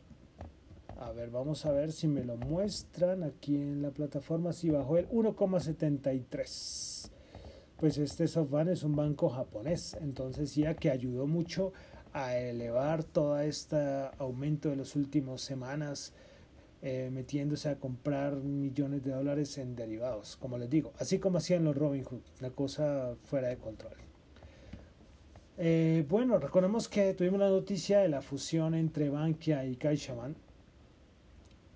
A 0.96 1.12
ver, 1.12 1.28
vamos 1.28 1.66
a 1.66 1.72
ver 1.72 1.92
si 1.92 2.08
me 2.08 2.24
lo 2.24 2.38
muestran 2.38 3.22
aquí 3.22 3.54
en 3.54 3.82
la 3.82 3.90
plataforma. 3.90 4.54
Si 4.54 4.70
bajó 4.70 4.96
el 4.96 5.10
1,73. 5.10 7.10
Pues 7.76 7.98
este 7.98 8.26
SoftBank 8.26 8.68
es 8.68 8.82
un 8.82 8.96
banco 8.96 9.28
japonés, 9.28 9.94
entonces 10.00 10.54
ya 10.54 10.72
que 10.72 10.90
ayudó 10.90 11.26
mucho 11.26 11.74
a 12.14 12.38
elevar 12.38 13.02
todo 13.02 13.40
este 13.40 13.76
aumento 14.18 14.70
de 14.70 14.76
las 14.76 14.94
últimas 14.94 15.40
semanas, 15.40 16.12
eh, 16.80 17.10
metiéndose 17.12 17.68
a 17.68 17.80
comprar 17.80 18.36
millones 18.36 19.02
de 19.02 19.10
dólares 19.10 19.58
en 19.58 19.74
derivados, 19.74 20.36
como 20.36 20.56
les 20.56 20.70
digo, 20.70 20.92
así 20.98 21.18
como 21.18 21.38
hacían 21.38 21.64
los 21.64 21.76
Robinhood, 21.76 22.22
la 22.40 22.50
cosa 22.50 23.16
fuera 23.24 23.48
de 23.48 23.56
control. 23.56 23.96
Eh, 25.58 26.06
bueno, 26.08 26.38
recordemos 26.38 26.88
que 26.88 27.14
tuvimos 27.14 27.40
la 27.40 27.48
noticia 27.48 27.98
de 27.98 28.08
la 28.08 28.22
fusión 28.22 28.74
entre 28.74 29.10
Bankia 29.10 29.64
y 29.64 29.74
CaixaBank, 29.74 30.36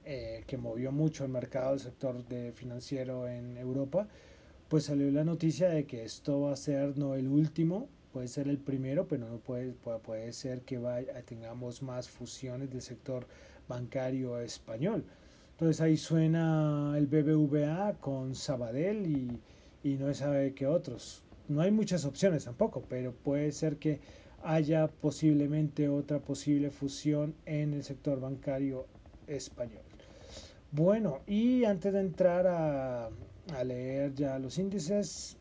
eh, 0.04 0.44
que 0.46 0.56
movió 0.56 0.92
mucho 0.92 1.24
el 1.24 1.30
mercado 1.30 1.70
del 1.70 1.80
sector 1.80 2.24
financiero 2.54 3.26
en 3.26 3.56
Europa, 3.56 4.06
pues 4.68 4.84
salió 4.84 5.10
la 5.10 5.24
noticia 5.24 5.68
de 5.68 5.84
que 5.84 6.04
esto 6.04 6.42
va 6.42 6.52
a 6.52 6.56
ser 6.56 6.96
no 6.96 7.16
el 7.16 7.26
último, 7.26 7.88
puede 8.12 8.28
ser 8.28 8.48
el 8.48 8.58
primero, 8.58 9.06
pero 9.06 9.28
no 9.28 9.38
puede, 9.38 9.72
puede, 9.72 10.32
ser 10.32 10.62
que 10.62 10.78
vaya, 10.78 11.22
tengamos 11.22 11.82
más 11.82 12.08
fusiones 12.08 12.70
del 12.70 12.82
sector 12.82 13.26
bancario 13.68 14.38
español. 14.40 15.04
Entonces 15.52 15.80
ahí 15.80 15.96
suena 15.96 16.94
el 16.96 17.06
BBVA 17.06 17.94
con 18.00 18.34
Sabadell 18.34 19.06
y, 19.06 19.40
y 19.82 19.96
no 19.96 20.12
sabe 20.14 20.54
qué 20.54 20.66
otros. 20.66 21.24
No 21.48 21.62
hay 21.62 21.70
muchas 21.70 22.04
opciones 22.04 22.44
tampoco, 22.44 22.84
pero 22.88 23.12
puede 23.12 23.52
ser 23.52 23.76
que 23.76 24.00
haya 24.42 24.86
posiblemente 24.88 25.88
otra 25.88 26.20
posible 26.20 26.70
fusión 26.70 27.34
en 27.46 27.74
el 27.74 27.82
sector 27.82 28.20
bancario 28.20 28.86
español. 29.26 29.82
Bueno, 30.70 31.20
y 31.26 31.64
antes 31.64 31.92
de 31.92 32.00
entrar 32.00 32.46
a, 32.46 33.06
a 33.06 33.64
leer 33.64 34.14
ya 34.14 34.38
los 34.38 34.58
índices, 34.58 35.37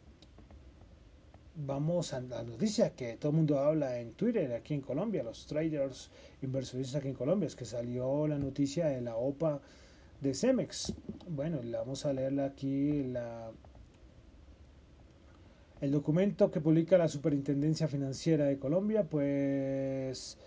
vamos 1.58 2.14
a 2.14 2.22
la 2.22 2.44
noticia 2.44 2.92
que 2.92 3.18
todo 3.18 3.32
el 3.32 3.38
mundo 3.38 3.60
habla 3.60 4.00
en 4.00 4.14
Twitter 4.14 4.54
aquí 4.54 4.76
en 4.76 4.82
Colombia, 4.82 5.24
los 5.24 5.48
traders 5.48 6.12
inversionistas 6.42 6.98
aquí 6.98 7.08
en 7.08 7.16
Colombia, 7.16 7.48
es 7.48 7.56
que 7.56 7.66
salió 7.66 8.28
la 8.28 8.38
noticia 8.38 8.88
de 8.88 9.02
la 9.02 9.16
OPA 9.16 9.60
de 10.22 10.34
Cemex. 10.34 10.94
Bueno, 11.28 11.60
vamos 11.64 12.06
a 12.06 12.14
leerla 12.14 12.46
aquí 12.46 13.04
la, 13.04 13.52
el 15.82 15.92
documento 15.92 16.52
que 16.52 16.62
publica 16.62 16.98
la 16.98 17.08
Superintendencia 17.08 17.88
Financiera 17.88 18.46
de 18.46 18.60
Colombia, 18.60 19.04
pues 19.04 20.38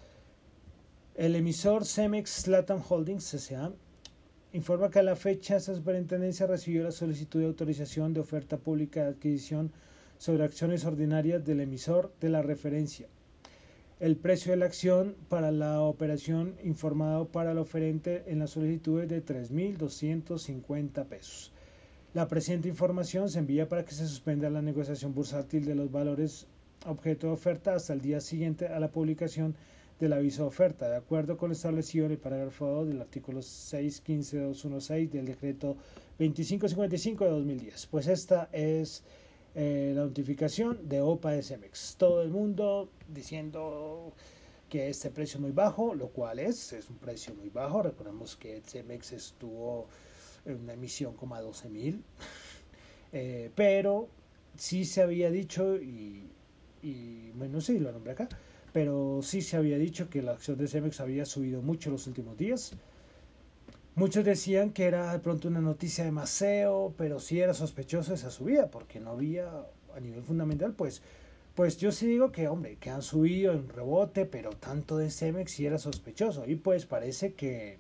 el 1.16 1.34
emisor 1.34 1.84
Cemex 1.84 2.46
Latam 2.46 2.82
Holdings 2.88 3.34
S.A. 3.34 3.72
informa 4.52 4.90
que 4.90 5.00
a 5.00 5.02
la 5.02 5.16
fecha 5.16 5.56
esa 5.56 5.74
superintendencia 5.74 6.46
recibió 6.46 6.84
la 6.84 6.92
solicitud 6.92 7.40
de 7.40 7.46
autorización 7.46 8.14
de 8.14 8.20
oferta 8.20 8.58
pública 8.58 9.02
de 9.02 9.10
adquisición 9.10 9.72
sobre 10.20 10.44
acciones 10.44 10.84
ordinarias 10.84 11.42
del 11.46 11.60
emisor 11.60 12.12
de 12.20 12.28
la 12.28 12.42
referencia. 12.42 13.08
El 14.00 14.16
precio 14.16 14.52
de 14.52 14.58
la 14.58 14.66
acción 14.66 15.16
para 15.30 15.50
la 15.50 15.80
operación 15.80 16.56
informado 16.62 17.28
para 17.28 17.52
el 17.52 17.58
oferente 17.58 18.24
en 18.26 18.38
la 18.38 18.46
solicitud 18.46 19.00
es 19.00 19.08
de 19.08 19.24
3.250 19.24 21.06
pesos. 21.06 21.52
La 22.12 22.28
presente 22.28 22.68
información 22.68 23.30
se 23.30 23.38
envía 23.38 23.66
para 23.66 23.86
que 23.86 23.94
se 23.94 24.06
suspenda 24.06 24.50
la 24.50 24.60
negociación 24.60 25.14
bursátil 25.14 25.64
de 25.64 25.74
los 25.74 25.90
valores 25.90 26.46
objeto 26.84 27.28
de 27.28 27.32
oferta 27.32 27.74
hasta 27.74 27.94
el 27.94 28.02
día 28.02 28.20
siguiente 28.20 28.68
a 28.68 28.78
la 28.78 28.88
publicación 28.88 29.54
del 29.98 30.12
aviso 30.12 30.42
de 30.42 30.48
oferta, 30.48 30.90
de 30.90 30.96
acuerdo 30.96 31.38
con 31.38 31.48
lo 31.48 31.54
establecido 31.54 32.04
en 32.04 32.12
el 32.12 32.18
parágrafo 32.18 32.66
2 32.66 32.88
del 32.88 33.00
artículo 33.00 33.40
6.15.216 33.40 35.10
del 35.10 35.24
decreto 35.24 35.76
2555 36.18 37.24
de 37.24 37.30
2010. 37.30 37.86
Pues 37.86 38.06
esta 38.06 38.50
es 38.52 39.02
eh, 39.54 39.92
la 39.94 40.02
notificación 40.02 40.88
de 40.88 41.00
OPA 41.00 41.32
de 41.32 41.42
Cemex. 41.42 41.96
Todo 41.98 42.22
el 42.22 42.30
mundo 42.30 42.90
diciendo 43.08 44.12
que 44.68 44.88
este 44.88 45.10
precio 45.10 45.38
es 45.38 45.40
muy 45.42 45.52
bajo, 45.52 45.94
lo 45.94 46.08
cual 46.08 46.38
es, 46.38 46.72
es 46.72 46.88
un 46.88 46.96
precio 46.96 47.34
muy 47.34 47.48
bajo. 47.48 47.82
Recordemos 47.82 48.36
que 48.36 48.62
Cemex 48.64 49.12
estuvo 49.12 49.88
en 50.44 50.60
una 50.60 50.74
emisión 50.74 51.14
como 51.14 51.34
a 51.34 51.40
12 51.40 51.68
mil, 51.68 52.02
eh, 53.12 53.50
pero 53.54 54.08
sí 54.56 54.84
se 54.84 55.02
había 55.02 55.30
dicho, 55.30 55.76
y, 55.76 56.22
bueno, 57.34 57.60
sí, 57.60 57.78
lo 57.78 57.92
nombré 57.92 58.12
acá, 58.12 58.28
pero 58.72 59.20
sí 59.22 59.42
se 59.42 59.56
había 59.56 59.78
dicho 59.78 60.08
que 60.08 60.22
la 60.22 60.32
acción 60.32 60.56
de 60.58 60.68
Cemex 60.68 61.00
había 61.00 61.24
subido 61.24 61.60
mucho 61.60 61.90
los 61.90 62.06
últimos 62.06 62.36
días. 62.36 62.72
Muchos 64.00 64.24
decían 64.24 64.72
que 64.72 64.86
era 64.86 65.12
de 65.12 65.18
pronto 65.18 65.46
una 65.46 65.60
noticia 65.60 66.04
de 66.04 66.10
maseo, 66.10 66.94
pero 66.96 67.20
sí 67.20 67.38
era 67.38 67.52
sospechoso 67.52 68.14
esa 68.14 68.30
subida, 68.30 68.70
porque 68.70 68.98
no 68.98 69.10
había 69.10 69.66
a 69.94 70.00
nivel 70.00 70.22
fundamental, 70.22 70.72
pues, 70.72 71.02
pues 71.54 71.76
yo 71.76 71.92
sí 71.92 72.06
digo 72.06 72.32
que, 72.32 72.48
hombre, 72.48 72.76
que 72.76 72.88
han 72.88 73.02
subido 73.02 73.52
en 73.52 73.68
rebote, 73.68 74.24
pero 74.24 74.52
tanto 74.52 74.96
de 74.96 75.10
Cemex 75.10 75.52
sí 75.52 75.66
era 75.66 75.76
sospechoso. 75.76 76.46
Y 76.46 76.54
pues 76.54 76.86
parece 76.86 77.34
que, 77.34 77.76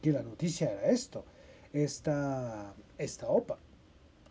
que 0.00 0.12
la 0.12 0.22
noticia 0.22 0.72
era 0.72 0.90
esto, 0.90 1.26
esta, 1.74 2.72
esta 2.96 3.28
OPA. 3.28 3.58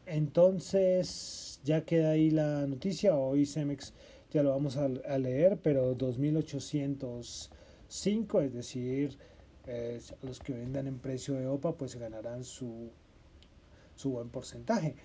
Entonces, 0.07 1.59
ya 1.63 1.85
queda 1.85 2.09
ahí 2.09 2.31
la 2.31 2.65
noticia, 2.65 3.15
hoy 3.15 3.45
Cemex 3.45 3.93
ya 4.31 4.41
lo 4.41 4.49
vamos 4.49 4.77
a, 4.77 4.85
a 4.85 5.19
leer, 5.19 5.59
pero 5.61 5.93
2805, 5.93 8.41
es 8.41 8.51
decir, 8.51 9.19
eh, 9.69 9.99
los 10.23 10.39
que 10.39 10.53
vendan 10.53 10.87
en 10.87 10.99
precio 10.99 11.35
de 11.35 11.47
OPA 11.47 11.77
pues 11.77 11.95
ganarán 11.95 12.43
su, 12.43 12.89
su 13.95 14.11
buen 14.11 14.29
porcentaje. 14.29 14.95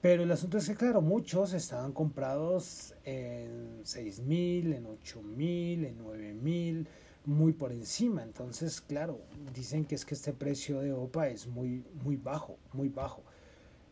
Pero 0.00 0.22
el 0.22 0.30
asunto 0.30 0.58
es 0.58 0.68
que, 0.68 0.76
claro, 0.76 1.00
muchos 1.00 1.52
estaban 1.52 1.92
comprados 1.92 2.94
en 3.04 3.82
6.000, 3.82 4.76
en 4.76 4.86
8.000, 4.86 5.86
en 5.86 5.98
9.000, 5.98 6.86
muy 7.24 7.52
por 7.52 7.72
encima. 7.72 8.22
Entonces, 8.22 8.80
claro, 8.80 9.20
dicen 9.52 9.84
que 9.84 9.96
es 9.96 10.04
que 10.04 10.14
este 10.14 10.32
precio 10.32 10.80
de 10.80 10.92
OPA 10.92 11.28
es 11.28 11.48
muy, 11.48 11.84
muy 12.04 12.16
bajo, 12.16 12.58
muy 12.72 12.88
bajo. 12.88 13.24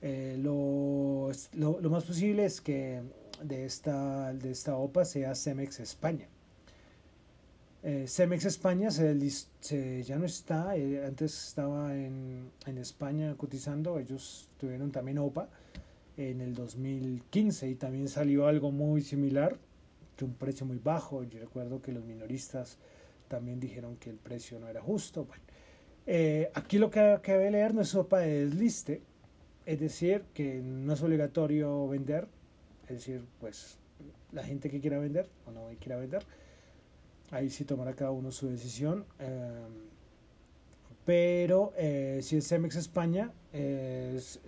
Eh, 0.01 0.37
lo, 0.39 1.31
lo, 1.55 1.81
lo, 1.81 1.91
más 1.91 2.05
posible 2.05 2.45
es 2.45 2.61
que 2.61 3.03
de 3.43 3.65
esta, 3.65 4.33
de 4.33 4.53
esta 4.53 4.77
OPA 4.77 5.05
sea 5.05 5.35
Cemex 5.35 5.81
España. 5.81 6.29
Eh, 7.83 8.07
Cemex 8.09 8.45
España 8.47 8.91
se, 8.91 10.03
ya 10.03 10.19
no 10.19 10.25
está, 10.25 10.77
eh, 10.77 11.05
antes 11.07 11.49
estaba 11.49 11.95
en, 11.95 12.51
en, 12.67 12.79
España 12.79 13.35
cotizando, 13.37 13.99
ellos 13.99 14.49
tuvieron 14.59 14.91
también 14.91 15.19
OPA 15.19 15.49
en 16.17 16.41
el 16.41 16.55
2015 16.55 17.69
y 17.69 17.75
también 17.75 18.09
salió 18.09 18.47
algo 18.47 18.73
muy 18.73 19.03
similar, 19.03 19.57
que 20.17 20.25
un 20.25 20.35
precio 20.35 20.67
muy 20.67 20.79
bajo, 20.79 21.23
yo 21.25 21.39
recuerdo 21.39 21.83
que 21.83 21.93
los 21.93 22.05
minoristas 22.05 22.79
también 23.29 23.61
dijeron 23.61 23.97
que 23.97 24.11
el 24.11 24.17
precio 24.17 24.59
no 24.59 24.69
era 24.69 24.81
justo. 24.81 25.25
Bueno, 25.25 25.43
eh, 26.07 26.51
aquí 26.55 26.79
lo 26.79 26.91
que, 26.91 27.21
que 27.23 27.51
leer 27.51 27.75
no 27.75 27.83
es 27.83 27.95
OPA, 27.95 28.27
es 28.27 28.55
liste, 28.55 29.03
es 29.67 29.79
decir, 29.79 30.25
que 30.33 30.61
no 30.63 30.95
es 30.95 31.03
obligatorio 31.03 31.87
vender, 31.89 32.29
es 32.85 32.97
decir, 32.97 33.25
pues 33.41 33.79
la 34.33 34.43
gente 34.45 34.71
que 34.71 34.81
quiera 34.81 34.99
vender 34.99 35.29
o 35.47 35.51
no 35.51 35.69
quiera 35.81 35.97
vender, 35.97 36.25
ahí 37.31 37.51
sí 37.51 37.65
tomará 37.65 37.95
cada 37.95 38.11
uno 38.11 38.31
su 38.31 38.49
decisión. 38.49 39.05
Em, 39.19 39.87
pero 41.05 41.73
eh, 41.77 42.21
si 42.23 42.37
es 42.37 42.49
Cemex 42.49 42.77
España, 42.77 43.33
se 43.53 44.41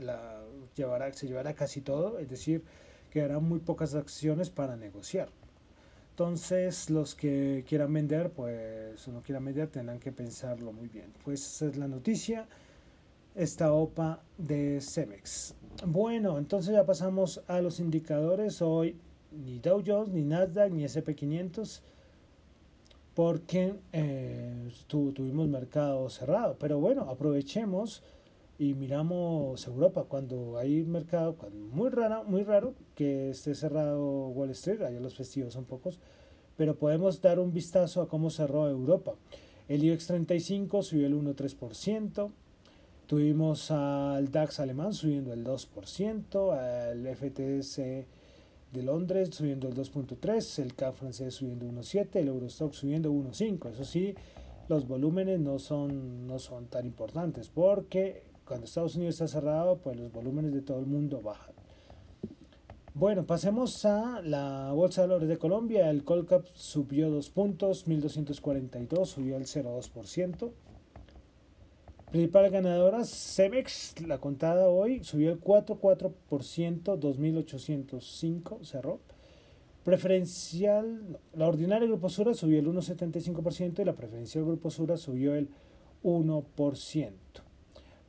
llevará 1.27 1.55
casi 1.55 1.81
todo, 1.81 2.19
es 2.19 2.29
decir, 2.29 2.63
quedarán 3.11 3.45
muy 3.45 3.61
pocas 3.61 3.95
acciones 3.95 4.51
para 4.51 4.77
negociar. 4.77 5.29
Entonces, 6.11 6.91
los 6.91 7.15
que 7.15 7.65
quieran 7.69 7.93
vender, 7.93 8.31
pues, 8.31 9.07
o 9.07 9.13
no 9.13 9.23
quieran 9.23 9.45
vender, 9.45 9.69
tendrán 9.69 10.01
que 10.01 10.11
pensarlo 10.11 10.73
muy 10.73 10.89
bien. 10.89 11.13
Pues 11.25 11.47
esa 11.47 11.67
es 11.67 11.77
la 11.77 11.87
noticia. 11.87 12.47
esta 13.37 13.73
OPA 13.73 14.21
de 14.37 14.81
Cemex. 14.81 15.55
Bueno, 15.87 16.39
entonces 16.39 16.75
ya 16.75 16.85
pasamos 16.85 17.41
a 17.47 17.61
los 17.61 17.79
indicadores. 17.79 18.61
Hoy 18.63 18.97
ni 19.31 19.61
Dow 19.61 19.81
Jones, 19.87 20.09
ni 20.09 20.25
Nasdaq, 20.25 20.73
ni 20.73 20.85
SP500, 20.85 21.81
porque 23.19 23.75
eh, 23.93 24.71
tuvimos 24.87 25.49
mercado 25.49 26.09
cerrado. 26.09 26.55
Pero 26.61 26.79
bueno, 26.79 27.11
aprovechemos 27.11 28.05
y 28.61 28.75
miramos 28.75 29.67
Europa 29.67 30.05
cuando 30.05 30.57
hay 30.57 30.85
mercado 30.85 31.35
muy 31.73 31.91
raro, 31.91 32.23
muy 32.23 32.45
raro 32.45 32.75
que 32.95 33.31
esté 33.31 33.57
cerrado 33.57 34.29
Wall 34.29 34.51
Street, 34.51 34.83
allá 34.83 35.01
los 35.01 35.17
festivos 35.17 35.55
son 35.55 35.65
pocos, 35.65 35.99
pero 36.57 36.77
podemos 36.77 37.21
dar 37.21 37.41
un 37.41 37.53
vistazo 37.53 38.03
a 38.03 38.09
cómo 38.09 38.31
cerró 38.31 38.69
Europa. 38.69 39.17
El 39.67 39.83
IBEX 39.83 40.07
35 40.07 40.85
subió 40.85 41.09
el 41.09 41.17
1,3%, 41.17 42.31
tuvimos 43.09 43.73
al 43.73 44.31
DAX 44.31 44.61
alemán 44.61 44.93
subiendo 44.93 45.33
el 45.33 45.45
2%, 45.45 46.53
al 46.53 47.17
FTS 47.17 47.81
de 48.73 48.83
Londres 48.83 49.31
subiendo 49.33 49.69
el 49.69 49.75
2.3, 49.75 50.63
el 50.63 50.75
CAC 50.75 50.95
francés 50.95 51.35
subiendo 51.35 51.67
1.7, 51.67 52.17
el 52.17 52.29
Eurostock 52.29 52.73
subiendo 52.73 53.11
1.5. 53.11 53.71
Eso 53.71 53.85
sí, 53.85 54.15
los 54.69 54.87
volúmenes 54.87 55.41
no 55.41 55.59
son, 55.59 56.27
no 56.27 56.39
son 56.39 56.67
tan 56.67 56.87
importantes 56.87 57.49
porque 57.49 58.23
cuando 58.45 58.67
Estados 58.67 58.97
Unidos 58.97 59.15
está 59.15 59.29
cerrado, 59.29 59.79
pues 59.79 59.99
los 59.99 60.11
volúmenes 60.13 60.53
de 60.53 60.63
todo 60.63 60.81
el 60.81 60.87
mundo 60.87 61.21
bajan. 61.21 61.55
Bueno, 62.95 63.25
pasemos 63.27 63.85
a 63.85 64.21
la 64.23 64.73
Bolsa 64.73 65.03
de 65.03 65.09
Valores 65.09 65.29
de 65.29 65.39
Colombia. 65.39 65.89
El 65.89 66.03
Colcap 66.03 66.47
subió 66.55 67.11
dos 67.11 67.31
puntos, 67.31 67.87
1242, 67.87 69.09
subió 69.09 69.37
el 69.37 69.45
0,2%. 69.45 70.51
Principales 72.11 72.53
ganadoras, 72.53 73.11
Cemex, 73.11 74.01
la 74.01 74.19
contada 74.19 74.69
hoy, 74.69 75.05
subió 75.05 75.31
el 75.31 75.41
4,4%, 75.41 76.99
2.805, 76.99 78.65
cerró. 78.65 79.01
Preferencial, 79.85 81.19
la 81.35 81.47
ordinaria 81.47 81.87
Grupo 81.87 82.09
Sura 82.09 82.33
subió 82.33 82.59
el 82.61 82.67
1,75% 82.67 83.81
y 83.81 83.85
la 83.85 83.95
preferencial 83.95 84.45
Grupo 84.45 84.71
Sura 84.71 84.97
subió 84.97 85.35
el 85.35 85.51
1%. 86.03 87.13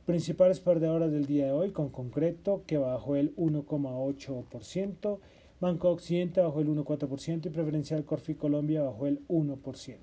Principales 0.06 0.60
perdedoras 0.60 1.12
del 1.12 1.26
día 1.26 1.46
de 1.46 1.52
hoy, 1.52 1.70
con 1.70 1.90
concreto, 1.90 2.62
que 2.66 2.78
bajó 2.78 3.16
el 3.16 3.36
1,8%, 3.36 5.18
Banco 5.60 5.90
Occidente 5.90 6.40
bajó 6.40 6.60
el 6.60 6.68
1,4% 6.68 7.46
y 7.46 7.50
Preferencial 7.50 8.04
Corfi 8.06 8.34
Colombia 8.34 8.82
bajó 8.82 9.06
el 9.06 9.26
1%. 9.28 9.96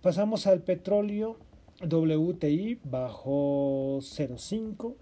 Pasamos 0.00 0.46
al 0.46 0.62
petróleo, 0.62 1.36
WTI 1.88 2.80
bajó 2.84 3.98
0,5%, 3.98 4.94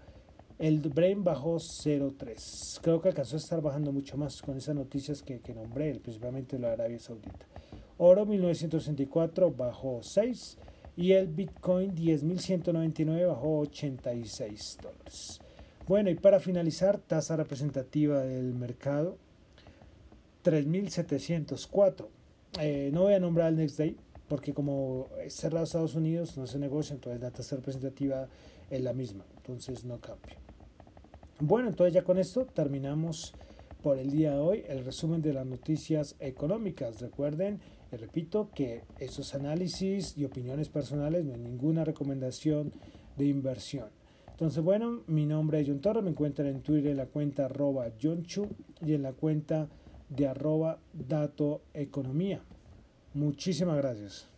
el 0.59 0.79
Brain 0.79 1.23
bajó 1.23 1.55
0,3%. 1.55 2.79
Creo 2.81 3.01
que 3.01 3.09
alcanzó 3.09 3.35
a 3.35 3.39
estar 3.39 3.61
bajando 3.61 3.91
mucho 3.91 4.17
más 4.17 4.41
con 4.41 4.57
esas 4.57 4.75
noticias 4.75 5.21
que, 5.23 5.39
que 5.39 5.53
nombré, 5.53 5.95
principalmente 5.95 6.59
la 6.59 6.73
Arabia 6.73 6.99
Saudita. 6.99 7.47
Oro 7.97 8.25
1964 8.25 9.51
bajó 9.51 9.99
6%. 9.99 10.57
Y 10.97 11.13
el 11.13 11.27
Bitcoin 11.27 11.95
10.199 11.95 13.27
bajó 13.27 13.59
86 13.59 14.77
dólares. 14.81 15.39
Bueno, 15.87 16.09
y 16.09 16.15
para 16.15 16.39
finalizar, 16.39 16.99
tasa 16.99 17.37
representativa 17.37 18.19
del 18.19 18.53
mercado 18.53 19.17
3.704. 20.43 22.07
Eh, 22.59 22.89
no 22.93 23.03
voy 23.03 23.13
a 23.13 23.19
nombrar 23.19 23.49
el 23.49 23.55
Next 23.55 23.77
Day 23.77 23.95
porque 24.31 24.53
como 24.53 25.09
es 25.21 25.33
cerrado 25.33 25.65
Estados 25.65 25.93
Unidos 25.93 26.37
no 26.37 26.47
se 26.47 26.57
negocia, 26.57 26.93
entonces 26.93 27.19
la 27.19 27.31
tasa 27.31 27.57
representativa 27.57 28.29
es 28.69 28.81
la 28.81 28.93
misma, 28.93 29.25
entonces 29.35 29.83
no 29.83 29.99
cambia. 29.99 30.37
Bueno, 31.41 31.67
entonces 31.67 31.93
ya 31.93 32.05
con 32.05 32.17
esto 32.17 32.45
terminamos 32.45 33.33
por 33.83 33.97
el 33.97 34.09
día 34.09 34.31
de 34.31 34.39
hoy 34.39 34.63
el 34.69 34.85
resumen 34.85 35.21
de 35.21 35.33
las 35.33 35.45
noticias 35.45 36.15
económicas. 36.21 37.01
Recuerden 37.01 37.59
le 37.91 37.97
repito 37.97 38.47
que 38.55 38.83
esos 38.99 39.35
análisis 39.35 40.17
y 40.17 40.23
opiniones 40.23 40.69
personales 40.69 41.25
no 41.25 41.33
hay 41.33 41.41
ninguna 41.41 41.83
recomendación 41.83 42.71
de 43.17 43.25
inversión. 43.25 43.89
Entonces, 44.29 44.63
bueno, 44.63 45.01
mi 45.07 45.25
nombre 45.25 45.59
es 45.59 45.67
John 45.67 45.81
Torres, 45.81 46.05
me 46.05 46.11
encuentran 46.11 46.47
en 46.47 46.61
Twitter 46.61 46.91
en 46.91 46.97
la 46.97 47.07
cuenta 47.07 47.47
arroba 47.47 47.91
John 48.01 48.23
Chu 48.23 48.47
y 48.79 48.93
en 48.93 49.03
la 49.03 49.11
cuenta 49.11 49.67
de 50.07 50.25
arroba 50.25 50.79
Dato 50.93 51.63
Economía. 51.73 52.41
Muchísimas 53.13 53.77
gracias. 53.77 54.30